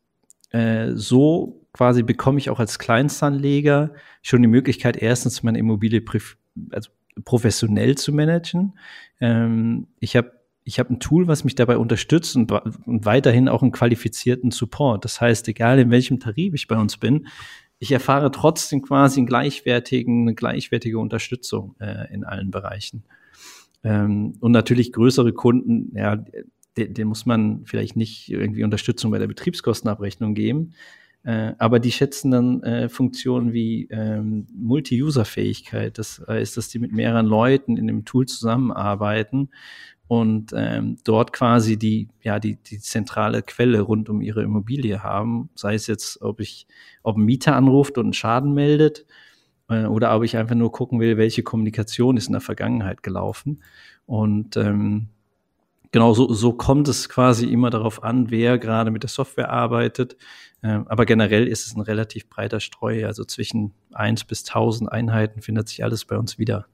äh, 0.50 0.92
so 0.94 1.66
quasi 1.72 2.02
bekomme 2.02 2.38
ich 2.38 2.50
auch 2.50 2.60
als 2.60 2.78
Kleinstanleger 2.78 3.92
schon 4.22 4.42
die 4.42 4.48
Möglichkeit, 4.48 4.96
erstens 4.96 5.42
meine 5.42 5.58
Immobilie 5.58 6.02
also 6.70 6.90
professionell 7.24 7.96
zu 7.96 8.12
managen. 8.12 8.78
Ähm, 9.20 9.88
ich 10.00 10.16
habe 10.16 10.37
ich 10.68 10.78
habe 10.78 10.92
ein 10.92 11.00
Tool, 11.00 11.26
was 11.28 11.44
mich 11.44 11.54
dabei 11.54 11.78
unterstützt 11.78 12.36
und, 12.36 12.52
und, 12.52 13.06
weiterhin 13.06 13.48
auch 13.48 13.62
einen 13.62 13.72
qualifizierten 13.72 14.50
Support. 14.50 15.02
Das 15.02 15.18
heißt, 15.18 15.48
egal 15.48 15.78
in 15.78 15.90
welchem 15.90 16.20
Tarif 16.20 16.52
ich 16.52 16.68
bei 16.68 16.76
uns 16.76 16.98
bin, 16.98 17.26
ich 17.78 17.90
erfahre 17.90 18.30
trotzdem 18.30 18.82
quasi 18.82 19.20
einen 19.20 19.26
gleichwertigen, 19.26 20.22
eine 20.22 20.34
gleichwertige 20.34 20.98
Unterstützung 20.98 21.74
äh, 21.80 22.12
in 22.12 22.22
allen 22.22 22.50
Bereichen. 22.50 23.04
Ähm, 23.82 24.34
und 24.40 24.52
natürlich 24.52 24.92
größere 24.92 25.32
Kunden, 25.32 25.96
ja, 25.96 26.22
den, 26.76 26.92
den 26.92 27.08
muss 27.08 27.24
man 27.24 27.64
vielleicht 27.64 27.96
nicht 27.96 28.28
irgendwie 28.28 28.62
Unterstützung 28.62 29.10
bei 29.10 29.18
der 29.18 29.26
Betriebskostenabrechnung 29.26 30.34
geben. 30.34 30.74
Äh, 31.24 31.54
aber 31.56 31.80
die 31.80 31.92
schätzen 31.92 32.30
dann 32.30 32.62
äh, 32.62 32.88
Funktionen 32.90 33.54
wie 33.54 33.88
ähm, 33.90 34.46
Multi-User-Fähigkeit. 34.52 35.96
Das 35.96 36.22
heißt, 36.28 36.58
dass 36.58 36.68
die 36.68 36.78
mit 36.78 36.92
mehreren 36.92 37.26
Leuten 37.26 37.78
in 37.78 37.86
dem 37.86 38.04
Tool 38.04 38.26
zusammenarbeiten 38.26 39.48
und 40.08 40.54
ähm, 40.56 40.96
dort 41.04 41.34
quasi 41.34 41.78
die, 41.78 42.08
ja, 42.22 42.40
die, 42.40 42.56
die 42.56 42.80
zentrale 42.80 43.42
Quelle 43.42 43.82
rund 43.82 44.08
um 44.08 44.22
ihre 44.22 44.42
Immobilie 44.42 45.02
haben. 45.02 45.50
Sei 45.54 45.74
es 45.74 45.86
jetzt, 45.86 46.22
ob 46.22 46.40
ich, 46.40 46.66
ob 47.02 47.18
ein 47.18 47.24
Mieter 47.24 47.54
anruft 47.54 47.98
und 47.98 48.06
einen 48.06 48.12
Schaden 48.14 48.54
meldet 48.54 49.04
äh, 49.68 49.84
oder 49.84 50.16
ob 50.16 50.24
ich 50.24 50.38
einfach 50.38 50.54
nur 50.54 50.72
gucken 50.72 50.98
will, 50.98 51.18
welche 51.18 51.42
Kommunikation 51.42 52.16
ist 52.16 52.26
in 52.26 52.32
der 52.32 52.40
Vergangenheit 52.40 53.02
gelaufen. 53.02 53.62
Und 54.06 54.56
ähm, 54.56 55.08
genau 55.92 56.14
so, 56.14 56.32
so 56.32 56.54
kommt 56.54 56.88
es 56.88 57.10
quasi 57.10 57.44
immer 57.46 57.68
darauf 57.68 58.02
an, 58.02 58.30
wer 58.30 58.58
gerade 58.58 58.90
mit 58.90 59.02
der 59.02 59.10
Software 59.10 59.50
arbeitet. 59.50 60.16
Ähm, 60.62 60.86
aber 60.88 61.04
generell 61.04 61.46
ist 61.46 61.66
es 61.66 61.76
ein 61.76 61.82
relativ 61.82 62.30
breiter 62.30 62.60
Streu. 62.60 63.04
Also 63.04 63.24
zwischen 63.24 63.74
eins 63.92 64.24
bis 64.24 64.42
tausend 64.44 64.90
Einheiten 64.90 65.42
findet 65.42 65.68
sich 65.68 65.84
alles 65.84 66.06
bei 66.06 66.16
uns 66.16 66.38
wieder. 66.38 66.66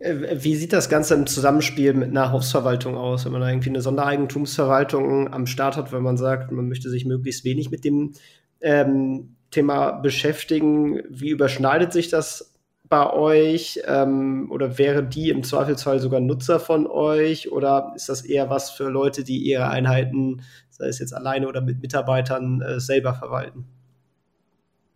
Äh, 0.00 0.42
wie 0.42 0.56
sieht 0.56 0.72
das 0.72 0.88
Ganze 0.88 1.14
im 1.14 1.26
Zusammenspiel 1.26 1.94
mit 1.94 2.08
einer 2.08 2.32
Hausverwaltung 2.32 2.96
aus, 2.96 3.24
wenn 3.24 3.32
man 3.32 3.42
da 3.42 3.50
irgendwie 3.50 3.68
eine 3.68 3.82
Sondereigentumsverwaltung 3.82 5.32
am 5.32 5.46
Start 5.46 5.76
hat, 5.76 5.92
wenn 5.92 6.02
man 6.02 6.16
sagt, 6.16 6.50
man 6.50 6.68
möchte 6.68 6.90
sich 6.90 7.04
möglichst 7.04 7.44
wenig 7.44 7.70
mit 7.70 7.84
dem 7.84 8.14
ähm, 8.60 9.36
Thema 9.50 9.92
beschäftigen? 9.92 11.02
Wie 11.08 11.30
überschneidet 11.30 11.92
sich 11.92 12.08
das 12.08 12.54
bei 12.88 13.12
euch? 13.12 13.80
Ähm, 13.86 14.50
oder 14.50 14.78
wäre 14.78 15.04
die 15.04 15.28
im 15.28 15.42
Zweifelsfall 15.42 16.00
sogar 16.00 16.20
Nutzer 16.20 16.60
von 16.60 16.86
euch? 16.86 17.52
Oder 17.52 17.92
ist 17.94 18.08
das 18.08 18.22
eher 18.22 18.48
was 18.48 18.70
für 18.70 18.88
Leute, 18.88 19.22
die 19.22 19.38
ihre 19.38 19.68
Einheiten, 19.68 20.42
sei 20.70 20.86
es 20.86 20.98
jetzt 20.98 21.14
alleine 21.14 21.46
oder 21.46 21.60
mit 21.60 21.82
Mitarbeitern, 21.82 22.62
äh, 22.62 22.80
selber 22.80 23.14
verwalten? 23.14 23.66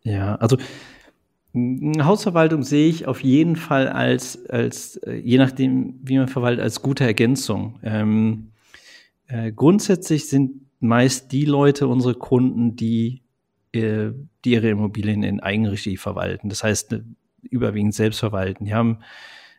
Ja, 0.03 0.37
also 0.37 0.57
Hausverwaltung 1.55 2.63
sehe 2.65 2.89
ich 2.89 3.07
auf 3.07 3.23
jeden 3.23 3.55
Fall 3.55 3.89
als, 3.89 4.45
als 4.51 4.97
äh, 4.97 5.15
je 5.15 5.39
nachdem, 5.39 6.01
wie 6.03 6.19
man 6.19 6.27
verwaltet, 6.27 6.63
als 6.63 6.83
gute 6.83 7.05
Ergänzung. 7.05 7.79
Ähm, 7.85 8.51
äh, 9.29 9.53
grundsätzlich 9.53 10.29
sind 10.29 10.63
meist 10.81 11.31
die 11.31 11.45
Leute 11.45 11.87
unsere 11.87 12.15
Kunden, 12.15 12.75
die, 12.75 13.23
äh, 13.73 14.11
die 14.45 14.53
ihre 14.53 14.69
Immobilien 14.69 15.23
in 15.23 15.41
Eigenregie 15.41 15.97
verwalten. 15.97 16.49
Das 16.49 16.65
heißt, 16.65 16.93
äh, 16.93 17.03
überwiegend 17.43 17.95
selbst 17.95 18.19
verwalten. 18.19 18.65
Die 18.65 18.75
haben, 18.75 18.99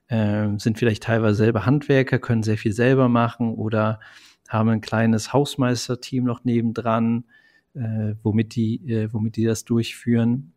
äh, 0.07 0.49
sind 0.57 0.77
vielleicht 0.77 1.03
teilweise 1.03 1.37
selber 1.37 1.65
Handwerker, 1.65 2.19
können 2.19 2.43
sehr 2.43 2.57
viel 2.57 2.73
selber 2.73 3.07
machen 3.07 3.53
oder 3.53 4.01
haben 4.49 4.69
ein 4.69 4.81
kleines 4.81 5.31
Hausmeisterteam 5.31 6.25
noch 6.25 6.43
nebendran, 6.43 7.23
äh, 7.73 8.15
womit 8.21 8.55
die, 8.55 8.75
äh, 8.91 9.13
womit 9.13 9.37
die 9.37 9.45
das 9.45 9.63
durchführen 9.63 10.51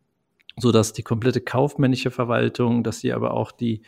so 0.59 0.71
dass 0.71 0.93
die 0.93 1.03
komplette 1.03 1.41
kaufmännische 1.41 2.11
Verwaltung, 2.11 2.83
dass 2.83 2.99
sie 2.99 3.13
aber 3.13 3.33
auch 3.33 3.51
die, 3.51 3.81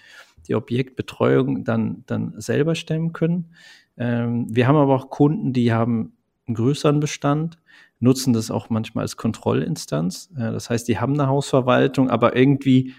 die 0.48 0.56
Objektbetreuung 0.56 1.64
dann, 1.64 2.04
dann 2.08 2.34
selber 2.38 2.76
stemmen 2.76 3.14
können. 3.14 3.54
Ähm, 3.98 4.48
wir 4.50 4.68
haben 4.68 4.78
aber 4.78 4.96
auch 4.96 5.10
Kunden, 5.10 5.54
die 5.54 5.74
haben 5.74 6.14
einen 6.48 6.56
größeren 6.56 7.00
Bestand, 7.00 7.58
nutzen 8.00 8.34
das 8.34 8.52
auch 8.52 8.70
manchmal 8.70 9.04
als 9.04 9.18
Kontrollinstanz. 9.18 10.32
Äh, 10.36 10.52
das 10.52 10.70
heißt, 10.70 10.88
die 10.88 11.00
haben 11.00 11.14
eine 11.14 11.28
Hausverwaltung, 11.28 12.10
aber 12.10 12.36
irgendwie 12.36 12.94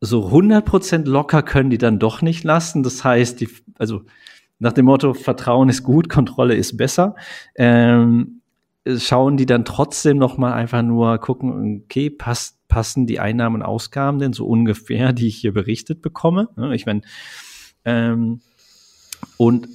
so 0.00 0.28
100% 0.28 1.06
locker 1.08 1.42
können 1.42 1.70
die 1.70 1.78
dann 1.78 1.98
doch 1.98 2.22
nicht 2.22 2.44
lassen. 2.44 2.82
Das 2.82 3.04
heißt, 3.04 3.40
die, 3.40 3.48
also 3.78 4.02
nach 4.58 4.72
dem 4.72 4.86
Motto, 4.86 5.14
Vertrauen 5.14 5.68
ist 5.68 5.82
gut, 5.82 6.08
Kontrolle 6.08 6.54
ist 6.54 6.76
besser. 6.76 7.16
Ähm, 7.56 8.40
schauen 8.96 9.36
die 9.36 9.46
dann 9.46 9.64
trotzdem 9.64 10.18
noch 10.18 10.36
mal 10.36 10.52
einfach 10.52 10.82
nur 10.82 11.18
gucken, 11.18 11.82
okay, 11.84 12.10
passt 12.10 12.66
passen 12.68 13.06
die 13.06 13.20
Einnahmen 13.20 13.56
und 13.56 13.62
Ausgaben 13.62 14.18
denn 14.18 14.32
so 14.32 14.46
ungefähr, 14.46 15.12
die 15.12 15.28
ich 15.28 15.36
hier 15.36 15.54
berichtet 15.54 16.02
bekomme? 16.02 16.48
Ich 16.72 16.86
meine, 16.86 17.02
ähm, 17.84 18.40
und 19.36 19.68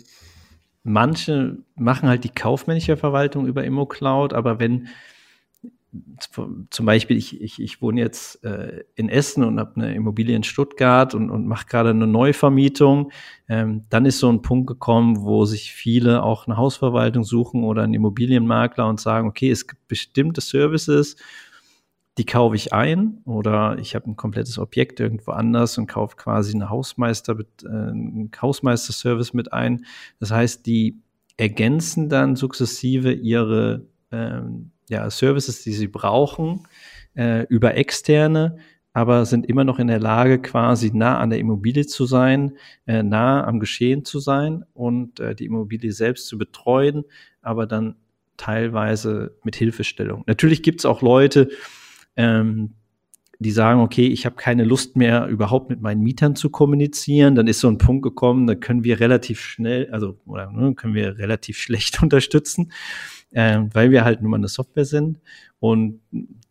manche 0.83 1.59
machen 1.75 2.09
halt 2.09 2.25
die 2.25 2.29
kaufmännische 2.29 2.97
Verwaltung 2.97 3.47
über 3.47 3.63
ImmoCloud, 3.63 4.33
aber 4.33 4.59
wenn 4.59 4.89
zum 6.69 6.85
Beispiel, 6.85 7.17
ich, 7.17 7.41
ich, 7.41 7.59
ich 7.59 7.81
wohne 7.81 7.99
jetzt 7.99 8.43
äh, 8.43 8.83
in 8.95 9.09
Essen 9.09 9.43
und 9.43 9.59
habe 9.59 9.75
eine 9.75 9.95
Immobilie 9.95 10.35
in 10.35 10.43
Stuttgart 10.43 11.15
und, 11.15 11.31
und 11.31 11.47
mache 11.47 11.65
gerade 11.65 11.89
eine 11.89 12.05
Neuvermietung. 12.05 13.11
Ähm, 13.47 13.85
dann 13.89 14.05
ist 14.05 14.19
so 14.19 14.29
ein 14.29 14.43
Punkt 14.43 14.67
gekommen, 14.67 15.23
wo 15.23 15.45
sich 15.45 15.73
viele 15.73 16.21
auch 16.21 16.45
eine 16.45 16.57
Hausverwaltung 16.57 17.23
suchen 17.23 17.63
oder 17.63 17.83
einen 17.83 17.95
Immobilienmakler 17.95 18.87
und 18.87 18.99
sagen, 18.99 19.27
okay, 19.27 19.49
es 19.49 19.67
gibt 19.67 19.87
bestimmte 19.87 20.41
Services, 20.41 21.15
die 22.19 22.25
kaufe 22.25 22.55
ich 22.55 22.71
ein 22.71 23.21
oder 23.25 23.79
ich 23.79 23.95
habe 23.95 24.11
ein 24.11 24.15
komplettes 24.15 24.59
Objekt 24.59 24.99
irgendwo 24.99 25.31
anders 25.31 25.77
und 25.77 25.87
kaufe 25.87 26.17
quasi 26.17 26.53
eine 26.53 26.69
Hausmeister, 26.69 27.35
äh, 27.63 27.67
einen 27.67 28.29
Hausmeisterservice 28.39 29.33
mit 29.33 29.53
ein. 29.53 29.85
Das 30.19 30.29
heißt, 30.29 30.65
die 30.67 31.01
ergänzen 31.37 32.09
dann 32.09 32.35
sukzessive 32.35 33.13
ihre 33.13 33.87
ähm, 34.11 34.71
ja, 34.89 35.09
Services, 35.09 35.63
die 35.63 35.73
sie 35.73 35.87
brauchen, 35.87 36.67
äh, 37.15 37.45
über 37.47 37.75
externe, 37.75 38.57
aber 38.93 39.25
sind 39.25 39.45
immer 39.45 39.63
noch 39.63 39.79
in 39.79 39.87
der 39.87 39.99
Lage, 39.99 40.41
quasi 40.41 40.91
nah 40.93 41.19
an 41.19 41.29
der 41.29 41.39
Immobilie 41.39 41.85
zu 41.85 42.05
sein, 42.05 42.57
äh, 42.87 43.03
nah 43.03 43.45
am 43.45 43.59
Geschehen 43.59 44.03
zu 44.03 44.19
sein 44.19 44.65
und 44.73 45.19
äh, 45.19 45.35
die 45.35 45.45
Immobilie 45.45 45.91
selbst 45.91 46.27
zu 46.27 46.37
betreuen, 46.37 47.03
aber 47.41 47.67
dann 47.67 47.95
teilweise 48.37 49.35
mit 49.43 49.55
Hilfestellung. 49.55 50.23
Natürlich 50.25 50.63
gibt 50.63 50.79
es 50.79 50.85
auch 50.85 51.01
Leute, 51.01 51.49
ähm, 52.15 52.75
die 53.39 53.51
sagen, 53.51 53.79
okay, 53.79 54.07
ich 54.07 54.25
habe 54.25 54.35
keine 54.35 54.65
Lust 54.65 54.97
mehr, 54.97 55.27
überhaupt 55.27 55.69
mit 55.69 55.81
meinen 55.81 56.01
Mietern 56.01 56.35
zu 56.35 56.49
kommunizieren, 56.49 57.35
dann 57.35 57.47
ist 57.47 57.61
so 57.61 57.69
ein 57.69 57.77
Punkt 57.77 58.03
gekommen, 58.03 58.47
da 58.47 58.55
können 58.55 58.83
wir 58.83 58.99
relativ 58.99 59.39
schnell, 59.39 59.89
also 59.91 60.19
oder 60.25 60.51
ne, 60.51 60.75
können 60.75 60.93
wir 60.93 61.17
relativ 61.17 61.57
schlecht 61.57 62.01
unterstützen, 62.03 62.73
äh, 63.31 63.61
weil 63.71 63.91
wir 63.91 64.03
halt 64.03 64.21
nur 64.21 64.31
mal 64.31 64.37
eine 64.37 64.49
Software 64.49 64.85
sind 64.85 65.19
und 65.59 66.01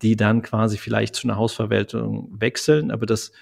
die 0.01 0.17
dann 0.17 0.41
quasi 0.41 0.79
vielleicht 0.79 1.15
zu 1.15 1.29
einer 1.29 1.37
Hausverwaltung 1.37 2.31
wechseln, 2.41 2.91
aber 2.91 3.05
das 3.05 3.33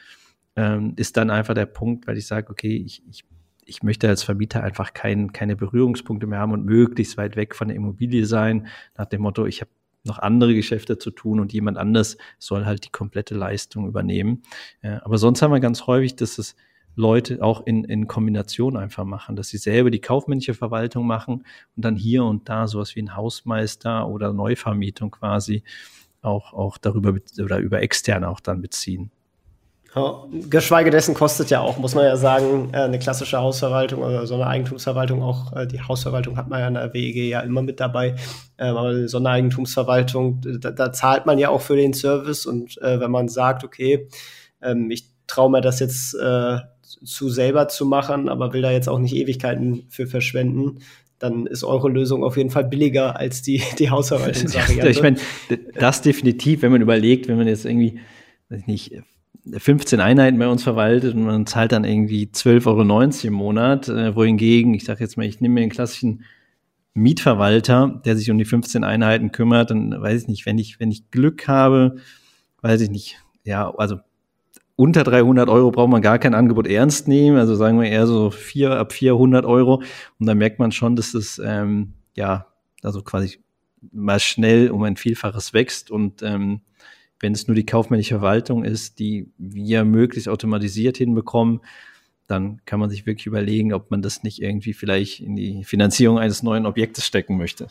ähm, 0.57 0.95
ist 0.97 1.17
dann 1.17 1.31
einfach 1.31 1.55
der 1.55 1.67
Punkt, 1.67 2.09
weil 2.09 2.19
ich 2.19 2.27
sage, 2.27 2.51
okay, 2.51 2.77
ich, 2.77 3.03
ich 3.09 3.25
ich 3.69 3.83
möchte 3.83 4.09
als 4.09 4.23
Vermieter 4.23 4.63
einfach 4.63 4.95
kein, 4.95 5.33
keine 5.33 5.57
Berührungspunkte 5.57 6.29
mehr 6.29 6.39
haben 6.39 6.53
und 6.53 6.65
möglichst 6.65 7.17
weit 7.17 7.35
weg 7.35 7.55
von 7.55 7.67
der 7.67 7.77
Immobilie 7.77 8.25
sein, 8.25 8.69
nach 8.97 9.07
dem 9.07 9.23
Motto, 9.23 9.45
ich 9.45 9.61
habe 9.61 9.71
noch 10.07 10.19
andere 10.19 10.55
Geschäfte 10.55 10.99
zu 10.99 11.11
tun 11.11 11.41
und 11.41 11.53
jemand 11.53 11.79
anders 11.79 12.17
soll 12.39 12.65
halt 12.65 12.85
die 12.85 12.91
komplette 12.91 13.35
Leistung 13.35 13.87
übernehmen. 13.87 14.43
Ja, 14.83 15.05
aber 15.05 15.19
sonst 15.19 15.43
haben 15.43 15.53
wir 15.53 15.61
ganz 15.61 15.87
häufig, 15.87 16.17
dass 16.17 16.39
es 16.39 16.57
Leute 16.97 17.43
auch 17.43 17.67
in, 17.67 17.85
in 17.85 18.09
Kombination 18.09 18.77
einfach 18.77 19.05
machen, 19.05 19.37
dass 19.37 19.49
sie 19.49 19.59
selber 19.59 19.91
die 19.91 20.01
kaufmännische 20.01 20.55
Verwaltung 20.55 21.07
machen 21.07 21.45
und 21.77 21.85
dann 21.85 21.95
hier 21.95 22.25
und 22.25 22.49
da 22.49 22.67
sowas 22.67 22.97
wie 22.97 23.03
ein 23.03 23.15
Hausmeister 23.15 24.09
oder 24.09 24.33
Neuvermietung 24.33 25.11
quasi 25.11 25.63
auch, 26.23 26.55
auch 26.55 26.79
darüber 26.79 27.15
oder 27.39 27.59
über 27.59 27.83
externe 27.83 28.29
auch 28.29 28.41
dann 28.41 28.63
beziehen. 28.63 29.11
Ja, 29.97 30.27
geschweige 30.51 30.91
dessen 30.91 31.15
kostet 31.15 31.49
ja 31.49 31.63
auch, 31.63 31.79
muss 31.79 31.95
man 31.95 32.05
ja 32.05 32.17
sagen, 32.19 32.69
äh, 32.73 32.81
eine 32.81 32.99
klassische 32.99 33.39
Hausverwaltung 33.39 34.03
oder 34.03 34.27
so 34.27 34.35
eine 34.35 34.47
Eigentumsverwaltung 34.47 35.23
auch. 35.23 35.57
Äh, 35.57 35.67
die 35.67 35.81
Hausverwaltung 35.81 36.37
hat 36.37 36.49
man 36.49 36.61
ja 36.61 36.69
in 36.69 36.75
der 36.75 36.93
WEG 36.93 37.31
ja 37.31 37.41
immer 37.41 37.63
mit 37.63 37.81
dabei. 37.81 38.15
Ähm, 38.59 38.77
aber 38.77 38.91
eine 38.91 39.09
Sondereigentumsverwaltung, 39.09 40.43
da, 40.61 40.71
da 40.71 40.93
zahlt 40.93 41.25
man 41.25 41.39
ja 41.39 41.49
auch 41.49 41.63
für 41.63 41.77
den 41.77 41.95
Service. 41.95 42.45
Und 42.45 42.77
äh, 42.83 43.01
wenn 43.01 43.11
man 43.11 43.29
sagt, 43.29 43.65
okay, 43.65 44.07
ähm, 44.61 44.91
ich 44.91 45.07
traue 45.27 45.51
mir 45.51 45.63
das 45.63 45.81
jetzt 45.81 46.17
zu 47.05 47.29
selber 47.29 47.67
zu 47.69 47.85
machen, 47.85 48.29
aber 48.29 48.53
will 48.53 48.63
da 48.63 48.71
jetzt 48.71 48.89
auch 48.89 48.99
nicht 48.99 49.15
Ewigkeiten 49.15 49.87
für 49.89 50.07
verschwenden, 50.07 50.79
dann 51.19 51.47
ist 51.47 51.65
eure 51.65 51.89
Lösung 51.89 52.23
auf 52.23 52.37
jeden 52.37 52.51
Fall 52.51 52.65
billiger 52.65 53.17
als 53.17 53.43
die, 53.43 53.63
die 53.79 53.91
Hausverwaltungsvariante. 53.91 54.89
ich 54.89 55.03
meine, 55.03 55.17
das 55.75 56.03
definitiv, 56.03 56.63
wenn 56.63 56.73
man 56.73 56.83
überlegt, 56.83 57.29
wenn 57.29 57.39
man 57.39 57.49
jetzt 57.49 57.65
irgendwie, 57.65 57.99
weiß 58.51 58.61
ich 58.61 58.67
nicht, 58.67 59.03
15 59.57 60.01
Einheiten 60.01 60.39
bei 60.39 60.49
uns 60.49 60.63
verwaltet 60.63 61.15
und 61.15 61.25
man 61.25 61.47
zahlt 61.47 61.73
dann 61.73 61.85
irgendwie 61.85 62.27
12,90 62.27 62.67
Euro 62.67 63.27
im 63.29 63.33
Monat, 63.35 63.89
äh, 63.89 64.15
wohingegen, 64.15 64.75
ich 64.75 64.85
sage 64.85 65.01
jetzt 65.01 65.17
mal, 65.17 65.27
ich 65.27 65.41
nehme 65.41 65.55
mir 65.55 65.63
einen 65.63 65.71
klassischen 65.71 66.25
Mietverwalter, 66.95 68.01
der 68.05 68.17
sich 68.17 68.31
um 68.31 68.39
die 68.39 68.45
15 68.45 68.85
Einheiten 68.85 69.33
kümmert, 69.33 69.71
dann 69.71 70.01
weiß 70.01 70.23
ich 70.23 70.29
nicht, 70.29 70.47
wenn 70.47 70.59
ich, 70.59 70.81
wenn 70.81 70.91
ich 70.91 71.11
Glück 71.11 71.47
habe, 71.47 71.97
weiß 72.63 72.81
ich 72.81 72.91
nicht, 72.91 73.17
ja, 73.45 73.73
also 73.77 73.99
unter 74.77 75.05
300 75.05 75.49
Euro 75.49 75.71
braucht 75.71 75.91
man 75.91 76.03
gar 76.03 76.19
kein 76.19 76.35
Angebot 76.35 76.67
ernst 76.67 77.09
nehmen, 77.09 77.39
also 77.39 77.55
sagen 77.55 77.81
wir 77.81 77.89
eher 77.89 78.07
so 78.07 78.31
vier, 78.31 78.73
ab 78.73 78.93
400 78.93 79.45
Euro 79.45 79.83
und 80.19 80.27
dann 80.27 80.39
merkt 80.39 80.59
man 80.59 80.73
schon, 80.73 80.97
dass 80.97 81.13
das, 81.13 81.41
ähm, 81.45 81.95
ja, 82.15 82.47
also 82.83 83.03
quasi 83.03 83.41
mal 83.93 84.21
schnell 84.21 84.71
um 84.71 84.83
ein 84.83 84.97
Vielfaches 84.97 85.53
wächst 85.53 85.91
und 85.91 86.23
ähm, 86.23 86.61
wenn 87.21 87.33
es 87.33 87.47
nur 87.47 87.55
die 87.55 87.67
kaufmännische 87.67 88.17
Verwaltung 88.17 88.65
ist, 88.65 88.99
die 88.99 89.31
wir 89.39 89.85
möglichst 89.85 90.29
automatisiert 90.29 90.97
hinbekommen, 90.99 91.61
dann 92.27 92.61
kann 92.65 92.81
man 92.81 92.91
sich 92.91 93.07
wirklich 93.07 93.27
überlegen, 93.27 93.73
ob 93.73 93.91
man 93.91 94.03
das 94.03 94.23
nicht 94.23 94.43
irgendwie 94.43 94.73
vielleicht 94.73 95.21
in 95.21 95.37
die 95.37 95.65
Finanzierung 95.65 96.19
eines 96.19 96.43
neuen 96.43 96.67
Objektes 96.67 97.07
stecken 97.07 97.37
möchte. 97.37 97.69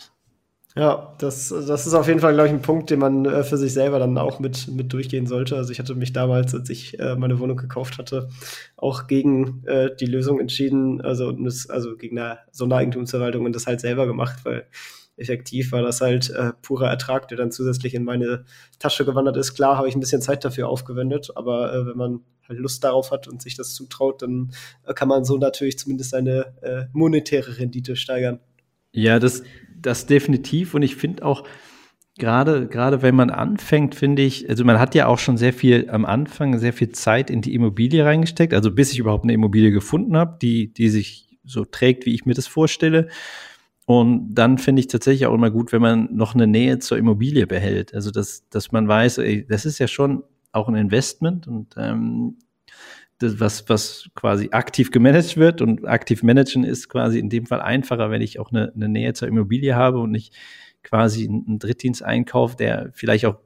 Ja, 0.77 1.15
das, 1.19 1.47
das 1.49 1.87
ist 1.87 1.93
auf 1.93 2.07
jeden 2.07 2.19
Fall, 2.19 2.33
glaube 2.33 2.49
ich, 2.49 2.53
ein 2.53 2.61
Punkt, 2.61 2.89
den 2.89 2.99
man 2.99 3.23
äh, 3.23 3.43
für 3.45 3.57
sich 3.57 3.71
selber 3.71 3.97
dann 3.97 4.17
auch 4.17 4.41
mit, 4.41 4.67
mit 4.67 4.91
durchgehen 4.91 5.25
sollte. 5.25 5.55
Also 5.55 5.71
ich 5.71 5.79
hatte 5.79 5.95
mich 5.95 6.11
damals, 6.11 6.53
als 6.53 6.69
ich 6.69 6.99
äh, 6.99 7.15
meine 7.15 7.39
Wohnung 7.39 7.55
gekauft 7.55 7.97
hatte, 7.97 8.27
auch 8.75 9.07
gegen 9.07 9.63
äh, 9.67 9.95
die 9.95 10.05
Lösung 10.05 10.37
entschieden, 10.41 10.99
also, 10.99 11.33
also 11.69 11.95
gegen 11.95 12.19
eine 12.19 12.39
Sondereigentumsverwaltung 12.51 13.45
und 13.45 13.55
das 13.55 13.67
halt 13.67 13.79
selber 13.79 14.05
gemacht, 14.05 14.39
weil 14.43 14.67
effektiv 15.17 15.71
war 15.71 15.81
das 15.81 16.01
halt 16.01 16.29
äh, 16.29 16.51
purer 16.61 16.89
Ertrag, 16.89 17.27
der 17.27 17.37
dann 17.37 17.51
zusätzlich 17.51 17.93
in 17.93 18.03
meine 18.03 18.45
Tasche 18.79 19.05
gewandert 19.05 19.37
ist. 19.37 19.53
Klar 19.53 19.77
habe 19.77 19.87
ich 19.87 19.95
ein 19.95 19.99
bisschen 19.99 20.21
Zeit 20.21 20.43
dafür 20.43 20.67
aufgewendet, 20.67 21.31
aber 21.35 21.73
äh, 21.73 21.85
wenn 21.85 21.97
man 21.97 22.19
halt 22.47 22.59
Lust 22.59 22.83
darauf 22.83 23.11
hat 23.11 23.27
und 23.27 23.41
sich 23.41 23.55
das 23.55 23.73
zutraut, 23.73 24.21
dann 24.21 24.51
äh, 24.85 24.93
kann 24.93 25.07
man 25.07 25.23
so 25.23 25.37
natürlich 25.37 25.79
zumindest 25.79 26.11
seine 26.11 26.53
äh, 26.61 26.85
monetäre 26.93 27.57
Rendite 27.57 27.95
steigern. 27.95 28.39
Ja, 28.91 29.19
das, 29.19 29.43
das 29.75 30.05
definitiv. 30.05 30.73
Und 30.73 30.81
ich 30.81 30.95
finde 30.95 31.25
auch, 31.25 31.45
gerade, 32.17 32.67
gerade 32.67 33.01
wenn 33.01 33.15
man 33.15 33.29
anfängt, 33.29 33.95
finde 33.95 34.21
ich, 34.21 34.49
also 34.49 34.63
man 34.63 34.79
hat 34.79 34.95
ja 34.95 35.07
auch 35.07 35.19
schon 35.19 35.37
sehr 35.37 35.53
viel 35.53 35.89
am 35.89 36.05
Anfang, 36.05 36.59
sehr 36.59 36.73
viel 36.73 36.89
Zeit 36.89 37.29
in 37.29 37.41
die 37.41 37.53
Immobilie 37.53 38.05
reingesteckt, 38.05 38.53
also 38.53 38.71
bis 38.71 38.91
ich 38.91 38.99
überhaupt 38.99 39.23
eine 39.23 39.33
Immobilie 39.33 39.71
gefunden 39.71 40.15
habe, 40.17 40.37
die, 40.41 40.73
die 40.73 40.89
sich 40.89 41.37
so 41.43 41.65
trägt, 41.65 42.05
wie 42.05 42.13
ich 42.13 42.25
mir 42.25 42.33
das 42.33 42.47
vorstelle. 42.47 43.09
Und 43.85 44.33
dann 44.33 44.57
finde 44.57 44.79
ich 44.79 44.87
tatsächlich 44.87 45.27
auch 45.27 45.33
immer 45.33 45.51
gut, 45.51 45.71
wenn 45.71 45.81
man 45.81 46.09
noch 46.11 46.33
eine 46.33 46.47
Nähe 46.47 46.79
zur 46.79 46.97
Immobilie 46.97 47.45
behält. 47.45 47.93
Also 47.93 48.09
dass, 48.09 48.49
dass 48.49 48.71
man 48.71 48.87
weiß, 48.87 49.19
ey, 49.19 49.45
das 49.47 49.65
ist 49.65 49.77
ja 49.77 49.87
schon 49.87 50.23
auch 50.51 50.67
ein 50.67 50.75
Investment 50.75 51.47
und 51.47 51.75
ähm, 51.77 52.37
das, 53.19 53.39
was, 53.39 53.69
was 53.69 54.09
quasi 54.15 54.49
aktiv 54.51 54.91
gemanagt 54.91 55.37
wird 55.37 55.61
und 55.61 55.87
aktiv 55.87 56.23
managen 56.23 56.63
ist 56.63 56.89
quasi 56.89 57.19
in 57.19 57.29
dem 57.29 57.45
Fall 57.45 57.61
einfacher, 57.61 58.09
wenn 58.09 58.21
ich 58.21 58.39
auch 58.39 58.51
eine, 58.51 58.73
eine 58.75 58.89
Nähe 58.89 59.13
zur 59.13 59.27
Immobilie 59.27 59.75
habe 59.75 59.99
und 59.99 60.11
nicht 60.11 60.33
quasi 60.83 61.27
einen 61.27 61.59
Drittdiensteinkauf, 61.59 62.55
der 62.55 62.91
vielleicht 62.93 63.25
auch 63.25 63.37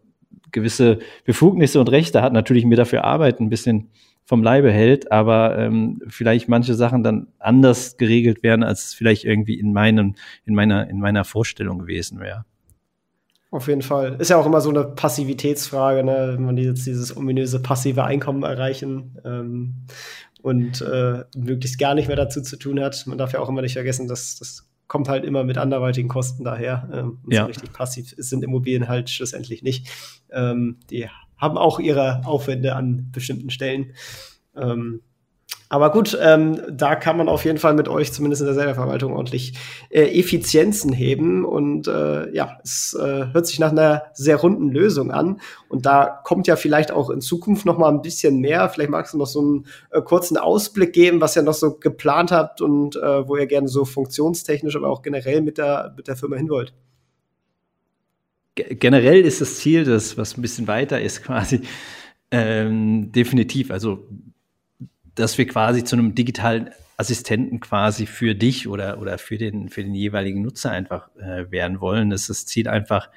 gewisse 0.52 1.00
Befugnisse 1.26 1.80
und 1.80 1.90
Rechte 1.90 2.22
hat, 2.22 2.34
natürlich 2.34 2.66
mir 2.66 2.76
dafür 2.76 3.04
arbeiten, 3.04 3.46
ein 3.46 3.50
bisschen 3.50 3.90
vom 4.30 4.44
Leibe 4.44 4.72
hält, 4.72 5.12
aber 5.12 5.58
ähm, 5.58 6.04
vielleicht 6.08 6.48
manche 6.50 6.76
Sachen 6.76 7.02
dann 7.02 7.30
anders 7.40 7.98
geregelt 7.98 8.44
werden, 8.44 8.62
als 8.62 8.86
es 8.86 8.94
vielleicht 8.94 9.26
irgendwie 9.26 9.60
in 9.60 9.74
meinem, 9.74 10.14
in 10.46 10.54
meiner, 10.54 10.88
in 10.88 11.00
meiner 11.00 11.24
Vorstellung 11.26 11.80
gewesen 11.80 12.20
wäre. 12.20 12.46
Auf 13.50 13.68
jeden 13.68 13.82
Fall. 13.82 14.18
Ist 14.20 14.30
ja 14.30 14.38
auch 14.38 14.46
immer 14.46 14.62
so 14.62 14.70
eine 14.70 14.84
Passivitätsfrage, 14.84 16.04
ne? 16.04 16.34
wenn 16.36 16.46
man 16.46 16.58
jetzt 16.58 16.86
dieses 16.86 17.18
ominöse 17.18 17.60
passive 17.60 18.04
Einkommen 18.04 18.44
erreichen 18.44 19.18
ähm, 19.26 19.74
und 20.44 20.80
äh, 20.82 21.24
möglichst 21.36 21.80
gar 21.80 21.96
nicht 21.96 22.06
mehr 22.06 22.16
dazu 22.16 22.44
zu 22.44 22.58
tun 22.58 22.80
hat. 22.80 23.08
Man 23.08 23.18
darf 23.18 23.34
ja 23.34 23.40
auch 23.40 23.50
immer 23.50 23.64
nicht 23.64 23.74
vergessen, 23.74 24.08
dass 24.08 24.38
das 24.38 24.70
kommt 24.88 25.10
halt 25.10 25.26
immer 25.26 25.44
mit 25.44 25.58
anderweitigen 25.58 26.08
Kosten 26.08 26.44
daher. 26.44 26.88
Ähm, 26.94 27.18
ja. 27.32 27.42
So 27.42 27.48
richtig 27.48 27.74
passiv 27.74 28.14
sind 28.16 28.44
Immobilien 28.44 28.88
halt 28.88 29.10
schlussendlich 29.10 29.64
nicht. 29.64 29.88
Ähm, 30.32 30.78
die 30.92 31.10
haben 31.40 31.58
auch 31.58 31.80
ihre 31.80 32.22
Aufwände 32.26 32.76
an 32.76 33.10
bestimmten 33.12 33.50
Stellen. 33.50 33.94
Ähm, 34.56 35.02
aber 35.72 35.92
gut, 35.92 36.18
ähm, 36.20 36.60
da 36.72 36.96
kann 36.96 37.16
man 37.16 37.30
auf 37.30 37.46
jeden 37.46 37.60
Fall 37.60 37.76
mit 37.76 37.88
euch 37.88 38.12
zumindest 38.12 38.42
in 38.42 38.48
der 38.48 38.56
Selberverwaltung 38.56 39.14
ordentlich 39.14 39.54
äh, 39.92 40.20
Effizienzen 40.20 40.92
heben. 40.92 41.46
Und 41.46 41.88
äh, 41.88 42.34
ja, 42.34 42.58
es 42.64 42.98
äh, 43.00 43.28
hört 43.32 43.46
sich 43.46 43.60
nach 43.60 43.72
einer 43.72 44.02
sehr 44.14 44.38
runden 44.38 44.72
Lösung 44.72 45.12
an. 45.12 45.40
Und 45.68 45.86
da 45.86 46.22
kommt 46.24 46.48
ja 46.48 46.56
vielleicht 46.56 46.92
auch 46.92 47.12
in 47.12 47.22
Zukunft 47.22 47.68
noch 47.68 47.78
mal 47.78 47.90
ein 47.90 48.02
bisschen 48.02 48.40
mehr. 48.40 48.68
Vielleicht 48.70 48.90
magst 48.90 49.14
du 49.14 49.20
noch 49.20 49.28
so 49.28 49.42
einen 49.42 49.66
äh, 49.92 50.02
kurzen 50.02 50.38
Ausblick 50.38 50.92
geben, 50.92 51.22
was 51.22 51.36
ihr 51.36 51.44
noch 51.44 51.54
so 51.54 51.76
geplant 51.76 52.32
habt 52.32 52.62
und 52.62 52.96
äh, 52.96 53.28
wo 53.28 53.38
ihr 53.38 53.46
gerne 53.46 53.68
so 53.68 53.86
funktionstechnisch, 53.86 54.76
aber 54.76 54.90
auch 54.90 55.04
generell 55.04 55.42
mit 55.42 55.60
der, 55.60 55.94
mit 55.96 56.08
der 56.08 56.16
Firma 56.16 56.36
hin 56.36 56.50
wollt 56.50 56.74
generell 58.56 59.22
ist 59.22 59.42
das 59.42 59.60
Ziel, 59.60 59.84
das, 59.84 60.18
was 60.18 60.38
ein 60.38 60.42
bisschen 60.42 60.68
weiter 60.68 61.02
ist, 61.02 61.24
quasi 61.24 61.62
ähm, 62.32 63.12
definitiv. 63.12 63.72
Also, 63.72 64.08
dass 65.16 65.38
wir 65.38 65.48
quasi 65.48 65.84
zu 65.84 65.96
einem 65.96 66.16
digitalen 66.16 66.70
Assistenten 66.98 67.60
quasi 67.60 68.06
für 68.06 68.36
dich 68.36 68.68
oder, 68.68 69.00
oder 69.00 69.18
für, 69.18 69.38
den, 69.38 69.70
für 69.70 69.84
den 69.84 69.96
jeweiligen 69.96 70.42
Nutzer 70.42 70.72
einfach 70.72 71.10
äh, 71.18 71.50
werden 71.50 71.80
wollen. 71.80 72.10
Das 72.10 72.22
ist 72.22 72.30
das 72.30 72.46
Ziel 72.46 72.68
einfach, 72.68 73.10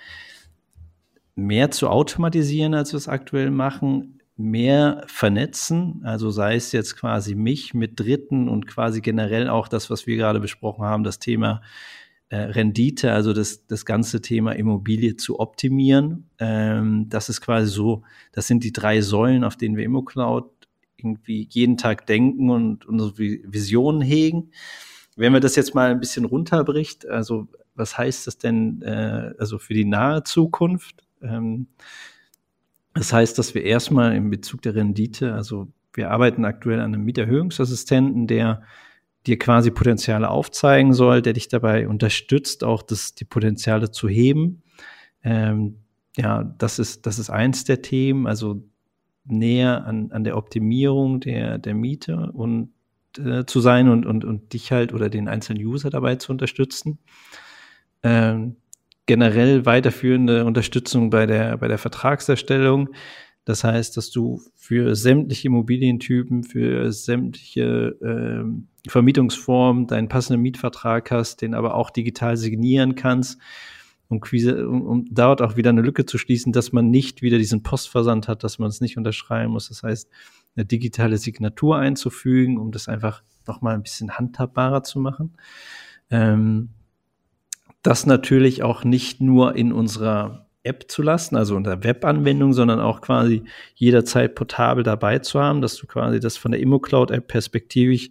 mehr 1.35 1.71
zu 1.71 1.89
automatisieren, 1.89 2.75
als 2.75 2.93
wir 2.93 2.99
es 2.99 3.09
aktuell 3.09 3.51
machen, 3.51 4.21
mehr 4.37 5.05
vernetzen, 5.07 6.01
also 6.05 6.31
sei 6.31 6.57
es 6.57 6.73
jetzt 6.73 6.97
quasi 6.97 7.35
mich 7.35 7.75
mit 7.75 8.01
Dritten 8.01 8.49
und 8.49 8.67
quasi 8.67 9.01
generell 9.01 9.49
auch 9.49 9.69
das, 9.69 9.91
was 9.91 10.07
wir 10.07 10.17
gerade 10.17 10.41
besprochen 10.41 10.85
haben, 10.85 11.05
das 11.05 11.19
Thema 11.19 11.63
äh, 12.33 12.45
Rendite, 12.45 13.13
also 13.13 13.35
das, 13.35 13.67
das 13.67 13.85
ganze 13.85 14.23
Thema 14.23 14.53
Immobilie 14.53 15.17
zu 15.17 15.39
optimieren. 15.39 16.31
Ähm, 16.39 17.11
das 17.11 17.29
ist 17.29 17.43
quasi 17.43 17.71
so, 17.71 18.05
das 18.33 18.47
sind 18.47 18.65
die 18.65 18.73
drei 18.73 19.03
Säulen, 19.03 19.45
auf 19.45 19.57
denen 19.57 19.77
wir 19.77 19.85
ImmoCloud 19.85 20.51
irgendwie 20.97 21.47
jeden 21.51 21.77
Tag 21.77 22.07
denken 22.07 22.49
und 22.49 22.87
unsere 22.87 23.19
Visionen 23.19 24.01
hegen. 24.01 24.51
Wenn 25.15 25.33
man 25.33 25.43
das 25.43 25.57
jetzt 25.57 25.75
mal 25.75 25.91
ein 25.91 26.01
bisschen 26.01 26.25
runterbricht, 26.25 27.07
also 27.07 27.49
was 27.75 27.99
heißt 27.99 28.27
das 28.27 28.39
denn 28.39 28.81
äh, 28.81 29.35
also 29.39 29.59
für 29.59 29.75
die 29.75 29.85
nahe 29.85 30.25
Zukunft? 30.25 31.05
Ähm, 31.21 31.67
das 32.95 33.13
heißt, 33.13 33.39
dass 33.39 33.55
wir 33.55 33.63
erstmal 33.63 34.17
in 34.17 34.31
Bezug 34.31 34.63
der 34.63 34.75
Rendite, 34.75 35.35
also 35.35 35.69
wir 35.93 36.11
arbeiten 36.11 36.47
aktuell 36.47 36.81
an 36.81 36.95
einem 36.95 37.05
Mieterhöhungsassistenten, 37.05 38.27
der 38.27 38.63
dir 39.27 39.39
quasi 39.39 39.71
Potenziale 39.71 40.29
aufzeigen 40.29 40.93
soll, 40.93 41.23
der 41.23 41.33
dich 41.33 41.49
dabei 41.49 41.89
unterstützt, 41.89 42.65
auch 42.65 42.83
das, 42.83 43.15
die 43.15 43.25
Potenziale 43.25 43.91
zu 43.91 44.09
heben. 44.09 44.63
Ähm, 45.23 45.79
ja, 46.17 46.43
das 46.59 46.79
ist, 46.79 47.07
das 47.07 47.19
ist 47.19 47.31
eins 47.31 47.65
der 47.65 47.83
Themen, 47.83 48.27
also 48.27 48.63
näher 49.25 49.85
an, 49.87 50.11
an 50.13 50.25
der 50.25 50.37
Optimierung 50.37 51.21
der, 51.21 51.59
der 51.59 51.75
Miete 51.75 52.33
und 52.33 52.73
äh, 53.19 53.45
zu 53.45 53.61
sein 53.61 53.89
und, 53.89 54.07
und, 54.07 54.25
und 54.25 54.53
dich 54.53 54.73
halt 54.73 54.93
oder 54.93 55.09
den 55.09 55.29
einzelnen 55.29 55.65
User 55.65 55.91
dabei 55.91 56.17
zu 56.17 56.33
unterstützen. 56.33 56.99
Ähm, 58.03 58.57
generell 59.07 59.67
weiterführende 59.67 60.45
Unterstützung 60.45 61.11
bei 61.11 61.27
der, 61.27 61.57
bei 61.59 61.69
der 61.69 61.79
Vertragserstellung. 61.79 62.91
Das 63.45 63.65
heißt, 63.65 63.97
dass 63.97 64.11
du 64.11 64.41
für 64.55 64.95
sämtliche 64.95 65.49
Immobilientypen, 65.49 66.45
für 66.45 66.93
sämtliche 66.93 67.97
ähm, 68.01 68.69
Vermietungsformen 68.87 69.87
deinen 69.89 70.09
passenden 70.09 70.43
Mietvertrag 70.43 71.11
hast, 71.11 71.43
den 71.43 71.55
aber 71.55 71.75
auch 71.75 71.91
digital 71.91 72.37
signieren 72.37 72.95
kannst, 72.95 73.41
um, 74.09 74.21
um, 74.21 74.83
um 74.83 75.05
dort 75.11 75.43
auch 75.43 75.57
wieder 75.57 75.71
eine 75.71 75.83
Lücke 75.83 76.07
zu 76.07 76.19
schließen, 76.19 76.53
dass 76.53 76.73
man 76.73 76.91
nicht 76.91 77.23
wieder 77.23 77.39
diesen 77.39 77.63
Postversand 77.63 78.29
hat, 78.29 78.45
dass 78.45 78.59
man 78.59 78.69
es 78.69 78.81
nicht 78.81 78.97
unterschreiben 78.97 79.53
muss. 79.53 79.69
Das 79.69 79.83
heißt, 79.83 80.09
eine 80.55 80.65
digitale 80.65 81.17
Signatur 81.17 81.79
einzufügen, 81.79 82.59
um 82.59 82.71
das 82.71 82.89
einfach 82.89 83.23
nochmal 83.47 83.75
ein 83.75 83.83
bisschen 83.83 84.13
handhabbarer 84.13 84.85
zu 84.85 85.01
machen. 85.01 85.37
Ähm, 86.11 86.71
das 87.83 88.07
natürlich 88.07 88.63
auch 88.63 88.85
nicht 88.85 89.21
nur 89.21 89.57
in 89.57 89.73
unserer 89.73 90.47
App 90.65 90.91
zu 90.91 91.03
lassen, 91.03 91.37
also 91.37 91.57
unter 91.57 91.83
Webanwendung, 91.83 92.53
sondern 92.53 92.81
auch 92.81 93.01
quasi 93.01 93.43
jederzeit 93.75 94.35
portabel 94.35 94.85
dabei 94.85 95.19
zu 95.19 95.41
haben, 95.41 95.61
dass 95.61 95.77
du 95.77 95.87
quasi 95.87 96.21
das 96.21 96.37
von 96.37 96.53
der 96.53 96.61
ImmoCloud-App 96.61 97.27
perspektivisch 97.27 98.11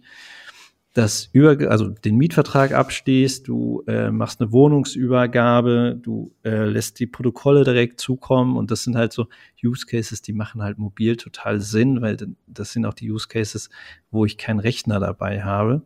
das 0.94 1.30
über, 1.32 1.70
also 1.70 1.88
den 1.88 2.16
Mietvertrag 2.16 2.72
abstehst, 2.72 3.48
du 3.48 3.82
äh, 3.86 4.10
machst 4.10 4.40
eine 4.40 4.52
Wohnungsübergabe, 4.52 5.98
du 6.00 6.34
äh, 6.44 6.66
lässt 6.66 7.00
die 7.00 7.06
Protokolle 7.06 7.64
direkt 7.64 7.98
zukommen 7.98 8.58
und 8.58 8.70
das 8.70 8.82
sind 8.82 8.96
halt 8.96 9.12
so 9.12 9.28
Use 9.64 9.86
Cases, 9.86 10.20
die 10.20 10.34
machen 10.34 10.62
halt 10.62 10.78
mobil 10.78 11.16
total 11.16 11.60
Sinn, 11.60 12.02
weil 12.02 12.18
das 12.46 12.72
sind 12.72 12.84
auch 12.84 12.92
die 12.92 13.10
Use 13.10 13.26
Cases, 13.26 13.70
wo 14.10 14.26
ich 14.26 14.36
keinen 14.36 14.60
Rechner 14.60 15.00
dabei 15.00 15.42
habe. 15.42 15.82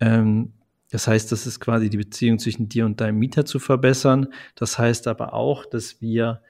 Ähm, 0.00 0.52
das 0.90 1.08
heißt, 1.08 1.32
das 1.32 1.46
ist 1.46 1.60
quasi 1.60 1.90
die 1.90 1.96
Beziehung 1.96 2.38
zwischen 2.38 2.68
dir 2.68 2.86
und 2.86 3.00
deinem 3.00 3.18
Mieter 3.18 3.44
zu 3.44 3.58
verbessern. 3.58 4.28
Das 4.54 4.78
heißt 4.78 5.08
aber 5.08 5.34
auch, 5.34 5.66
dass 5.66 6.00
wir 6.00 6.42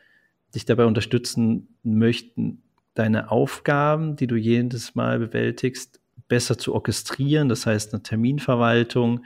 dich 0.55 0.65
dabei 0.65 0.85
unterstützen 0.85 1.77
möchten, 1.83 2.63
deine 2.95 3.31
Aufgaben, 3.31 4.17
die 4.17 4.27
du 4.27 4.37
jedes 4.37 4.95
Mal 4.95 5.19
bewältigst, 5.19 6.01
besser 6.29 6.59
zu 6.59 6.75
orchestrieren. 6.75 7.49
Das 7.49 7.67
heißt, 7.67 7.93
eine 7.93 8.03
Terminverwaltung 8.03 9.25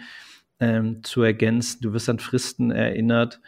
ähm, 0.58 1.02
zu 1.02 1.22
ergänzen. 1.22 1.80
Du 1.82 1.92
wirst 1.92 2.08
an 2.08 2.18
Fristen 2.18 2.70
erinnert. 2.70 3.40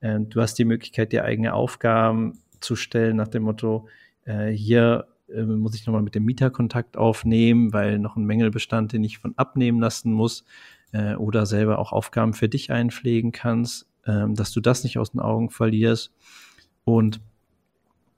Ähm, 0.00 0.28
du 0.28 0.40
hast 0.40 0.54
die 0.54 0.64
Möglichkeit, 0.64 1.12
dir 1.12 1.24
eigene 1.24 1.54
Aufgaben 1.54 2.38
zu 2.60 2.76
stellen 2.76 3.16
nach 3.16 3.28
dem 3.28 3.44
Motto, 3.44 3.88
äh, 4.24 4.48
hier 4.48 5.06
äh, 5.28 5.42
muss 5.42 5.74
ich 5.74 5.86
nochmal 5.86 6.02
mit 6.02 6.14
dem 6.14 6.24
Mieter 6.24 6.50
Kontakt 6.50 6.96
aufnehmen, 6.96 7.72
weil 7.72 7.98
noch 7.98 8.16
ein 8.16 8.24
Mängelbestand, 8.24 8.92
den 8.92 9.04
ich 9.04 9.18
von 9.18 9.36
abnehmen 9.36 9.80
lassen 9.80 10.12
muss 10.12 10.44
äh, 10.92 11.14
oder 11.14 11.46
selber 11.46 11.78
auch 11.78 11.92
Aufgaben 11.92 12.34
für 12.34 12.48
dich 12.48 12.70
einpflegen 12.70 13.32
kannst, 13.32 13.86
ähm, 14.06 14.34
dass 14.34 14.52
du 14.52 14.60
das 14.60 14.84
nicht 14.84 14.98
aus 14.98 15.12
den 15.12 15.20
Augen 15.20 15.50
verlierst 15.50 16.12
und 16.84 17.20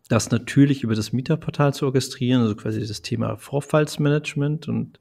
das 0.08 0.30
natürlich 0.32 0.82
über 0.82 0.96
das 0.96 1.12
Mieterportal 1.12 1.72
zu 1.72 1.86
orchestrieren, 1.86 2.42
also 2.42 2.56
quasi 2.56 2.84
das 2.84 3.00
Thema 3.00 3.36
Vorfallsmanagement 3.36 4.68
und 4.68 4.98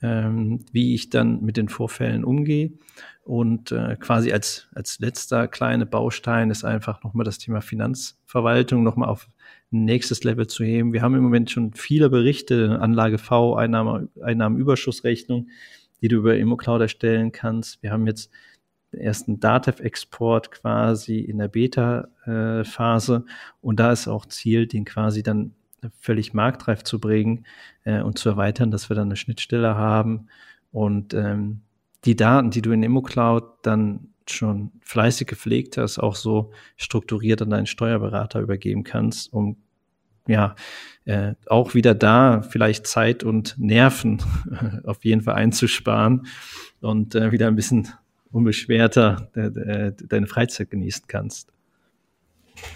ähm, 0.00 0.64
wie 0.70 0.94
ich 0.94 1.10
dann 1.10 1.42
mit 1.42 1.56
den 1.56 1.68
Vorfällen 1.68 2.24
umgehe. 2.24 2.72
Und 3.24 3.72
äh, 3.72 3.96
quasi 3.98 4.32
als, 4.32 4.68
als 4.74 5.00
letzter 5.00 5.48
kleine 5.48 5.86
Baustein 5.86 6.50
ist 6.50 6.62
einfach 6.62 7.02
nochmal 7.02 7.24
das 7.24 7.38
Thema 7.38 7.62
Finanzverwaltung 7.62 8.82
nochmal 8.82 9.08
auf 9.08 9.28
ein 9.72 9.84
nächstes 9.86 10.22
Level 10.22 10.46
zu 10.46 10.62
heben. 10.62 10.92
Wir 10.92 11.02
haben 11.02 11.14
im 11.14 11.22
Moment 11.22 11.50
schon 11.50 11.72
viele 11.72 12.10
Berichte, 12.10 12.78
Anlage 12.80 13.18
V, 13.18 13.56
Einnahme, 13.56 14.08
Einnahmenüberschussrechnung, 14.22 15.48
die 16.00 16.08
du 16.08 16.16
über 16.16 16.36
ImmoCloud 16.36 16.80
erstellen 16.80 17.32
kannst. 17.32 17.82
Wir 17.82 17.92
haben 17.92 18.06
jetzt 18.06 18.30
den 18.92 19.00
ersten 19.00 19.40
Datev-Export 19.40 20.50
quasi 20.50 21.18
in 21.18 21.38
der 21.38 21.48
Beta-Phase 21.48 23.24
und 23.60 23.80
da 23.80 23.92
ist 23.92 24.08
auch 24.08 24.26
Ziel, 24.26 24.66
den 24.66 24.84
quasi 24.84 25.22
dann 25.22 25.54
völlig 26.00 26.32
marktreif 26.32 26.82
zu 26.82 26.98
bringen 26.98 27.44
äh, 27.84 28.00
und 28.00 28.18
zu 28.18 28.30
erweitern, 28.30 28.70
dass 28.70 28.88
wir 28.88 28.96
dann 28.96 29.08
eine 29.08 29.16
Schnittstelle 29.16 29.74
haben 29.74 30.28
und 30.72 31.14
ähm, 31.14 31.60
die 32.04 32.16
Daten, 32.16 32.50
die 32.50 32.62
du 32.62 32.72
in 32.72 32.82
ImmoCloud 32.82 33.44
dann 33.62 34.08
schon 34.28 34.72
fleißig 34.80 35.26
gepflegt 35.26 35.76
hast, 35.76 35.98
auch 35.98 36.16
so 36.16 36.52
strukturiert 36.76 37.42
an 37.42 37.50
deinen 37.50 37.66
Steuerberater 37.66 38.40
übergeben 38.40 38.84
kannst, 38.84 39.32
um 39.32 39.56
ja, 40.26 40.54
äh, 41.04 41.34
auch 41.46 41.74
wieder 41.74 41.94
da 41.94 42.42
vielleicht 42.42 42.86
Zeit 42.86 43.24
und 43.24 43.56
Nerven 43.58 44.22
auf 44.84 45.04
jeden 45.04 45.22
Fall 45.22 45.34
einzusparen 45.34 46.26
und 46.80 47.14
äh, 47.14 47.32
wieder 47.32 47.46
ein 47.48 47.56
bisschen 47.56 47.88
unbeschwerter 48.32 49.28
de, 49.36 49.92
deine 50.08 50.26
Freizeit 50.26 50.70
genießen 50.70 51.04
kannst. 51.06 51.52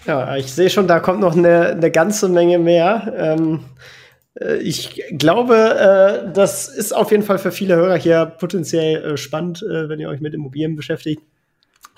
Ja, 0.06 0.36
ich 0.36 0.52
sehe 0.52 0.70
schon, 0.70 0.86
da 0.86 1.00
kommt 1.00 1.20
noch 1.20 1.36
eine, 1.36 1.68
eine 1.68 1.90
ganze 1.90 2.28
Menge 2.28 2.58
mehr. 2.58 3.12
Ähm, 3.16 3.60
äh, 4.40 4.56
ich 4.58 5.02
glaube, 5.12 5.54
äh, 5.56 6.32
das 6.32 6.68
ist 6.68 6.92
auf 6.92 7.10
jeden 7.10 7.22
Fall 7.22 7.38
für 7.38 7.52
viele 7.52 7.76
Hörer 7.76 7.96
hier 7.96 8.26
potenziell 8.26 9.02
äh, 9.02 9.16
spannend, 9.16 9.62
äh, 9.62 9.88
wenn 9.88 10.00
ihr 10.00 10.08
euch 10.08 10.20
mit 10.20 10.34
Immobilien 10.34 10.76
beschäftigt. 10.76 11.22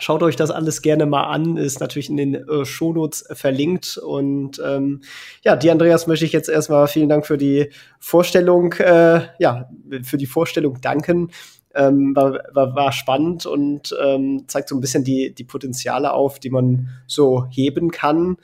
Schaut 0.01 0.23
euch 0.23 0.35
das 0.35 0.51
alles 0.51 0.83
gerne 0.83 1.07
mal 1.07 1.25
an, 1.25 1.57
ist 1.57 1.81
natürlich 1.81 2.09
in 2.09 2.17
den 2.17 2.35
äh, 2.35 2.65
Shownotes 2.65 3.29
verlinkt. 3.33 3.99
Und 3.99 4.61
ähm, 4.65 5.03
ja, 5.43 5.57
die 5.57 5.71
Andreas 5.71 6.07
möchte 6.07 6.25
ich 6.25 6.33
jetzt 6.33 6.49
erstmal 6.49 6.89
vielen 6.89 7.09
Dank 7.09 7.27
für 7.27 7.39
die 7.39 7.71
Vorstellung, 7.99 8.73
äh, 8.75 9.21
ja, 9.39 9.69
für 10.03 10.17
die 10.17 10.27
Vorstellung 10.27 10.81
danken. 10.81 11.31
Ähm, 11.73 12.17
war, 12.17 12.41
war, 12.53 12.75
war 12.75 12.93
spannend 12.93 13.47
und 13.47 13.95
ähm, 14.03 14.45
zeigt 14.49 14.69
so 14.69 14.75
ein 14.75 14.81
bisschen 14.81 15.05
die, 15.05 15.33
die 15.33 15.45
Potenziale 15.45 16.13
auf, 16.13 16.41
die 16.41 16.51
man 16.51 16.89
so 17.07 17.47
heben 17.51 17.93
kann. 17.93 18.39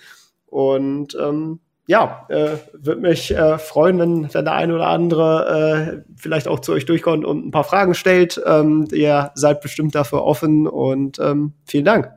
Und 0.46 1.16
ähm, 1.20 1.58
ja, 1.86 2.26
äh, 2.28 2.56
würde 2.72 3.00
mich 3.00 3.30
äh, 3.30 3.58
freuen, 3.58 3.98
wenn, 3.98 4.34
wenn 4.34 4.44
der 4.44 4.54
eine 4.54 4.74
oder 4.74 4.88
andere 4.88 6.02
äh, 6.04 6.12
vielleicht 6.16 6.48
auch 6.48 6.60
zu 6.60 6.72
euch 6.72 6.84
durchkommt 6.84 7.24
und 7.24 7.46
ein 7.46 7.50
paar 7.52 7.64
Fragen 7.64 7.94
stellt. 7.94 8.40
Ähm, 8.44 8.88
ihr 8.92 9.30
seid 9.34 9.60
bestimmt 9.60 9.94
dafür 9.94 10.24
offen 10.24 10.66
und 10.66 11.18
ähm, 11.20 11.54
vielen 11.64 11.84
Dank. 11.84 12.10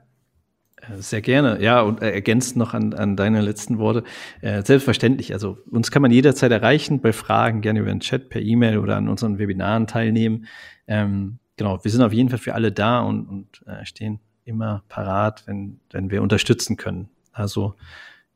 Äh, 0.81 0.97
sehr 0.97 1.21
gerne. 1.21 1.61
Ja, 1.61 1.81
und 1.81 2.01
äh, 2.01 2.11
ergänzt 2.11 2.55
noch 2.55 2.73
an, 2.73 2.93
an 2.93 3.15
deine 3.15 3.41
letzten 3.41 3.77
Worte. 3.77 4.03
Äh, 4.41 4.63
selbstverständlich. 4.63 5.33
Also 5.33 5.57
uns 5.69 5.91
kann 5.91 6.01
man 6.01 6.11
jederzeit 6.11 6.51
erreichen 6.51 6.99
bei 6.99 7.13
Fragen, 7.13 7.61
gerne 7.61 7.81
über 7.81 7.89
den 7.89 7.99
Chat, 7.99 8.29
per 8.29 8.41
E-Mail 8.41 8.79
oder 8.79 8.97
an 8.97 9.07
unseren 9.07 9.37
Webinaren 9.37 9.85
teilnehmen. 9.85 10.47
Ähm, 10.87 11.37
genau, 11.57 11.83
wir 11.83 11.91
sind 11.91 12.01
auf 12.01 12.13
jeden 12.13 12.29
Fall 12.29 12.39
für 12.39 12.55
alle 12.55 12.71
da 12.71 13.01
und, 13.01 13.27
und 13.27 13.67
äh, 13.67 13.85
stehen 13.85 14.19
immer 14.45 14.83
parat, 14.89 15.43
wenn, 15.45 15.79
wenn 15.91 16.09
wir 16.09 16.23
unterstützen 16.23 16.75
können. 16.75 17.09
Also 17.31 17.75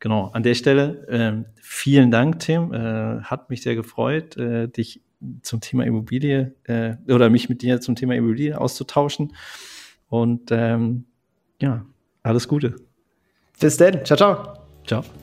Genau, 0.03 0.31
an 0.33 0.43
der 0.43 0.53
Stelle 0.53 1.07
äh, 1.07 1.49
vielen 1.61 2.11
Dank, 2.11 2.39
Tim. 2.39 2.73
Äh, 2.73 3.21
hat 3.21 3.49
mich 3.49 3.61
sehr 3.61 3.73
gefreut, 3.73 4.35
äh, 4.35 4.67
dich 4.67 4.99
zum 5.43 5.61
Thema 5.61 5.85
Immobilie 5.85 6.53
äh, 6.65 6.95
oder 7.07 7.29
mich 7.29 7.47
mit 7.47 7.61
dir 7.61 7.79
zum 7.79 7.95
Thema 7.95 8.13
Immobilie 8.13 8.59
auszutauschen. 8.59 9.33
Und 10.09 10.51
ähm, 10.51 11.05
ja, 11.61 11.85
alles 12.21 12.49
Gute. 12.49 12.75
Bis 13.61 13.77
dann. 13.77 14.03
Ciao, 14.03 14.17
ciao. 14.17 14.57
Ciao. 14.85 15.22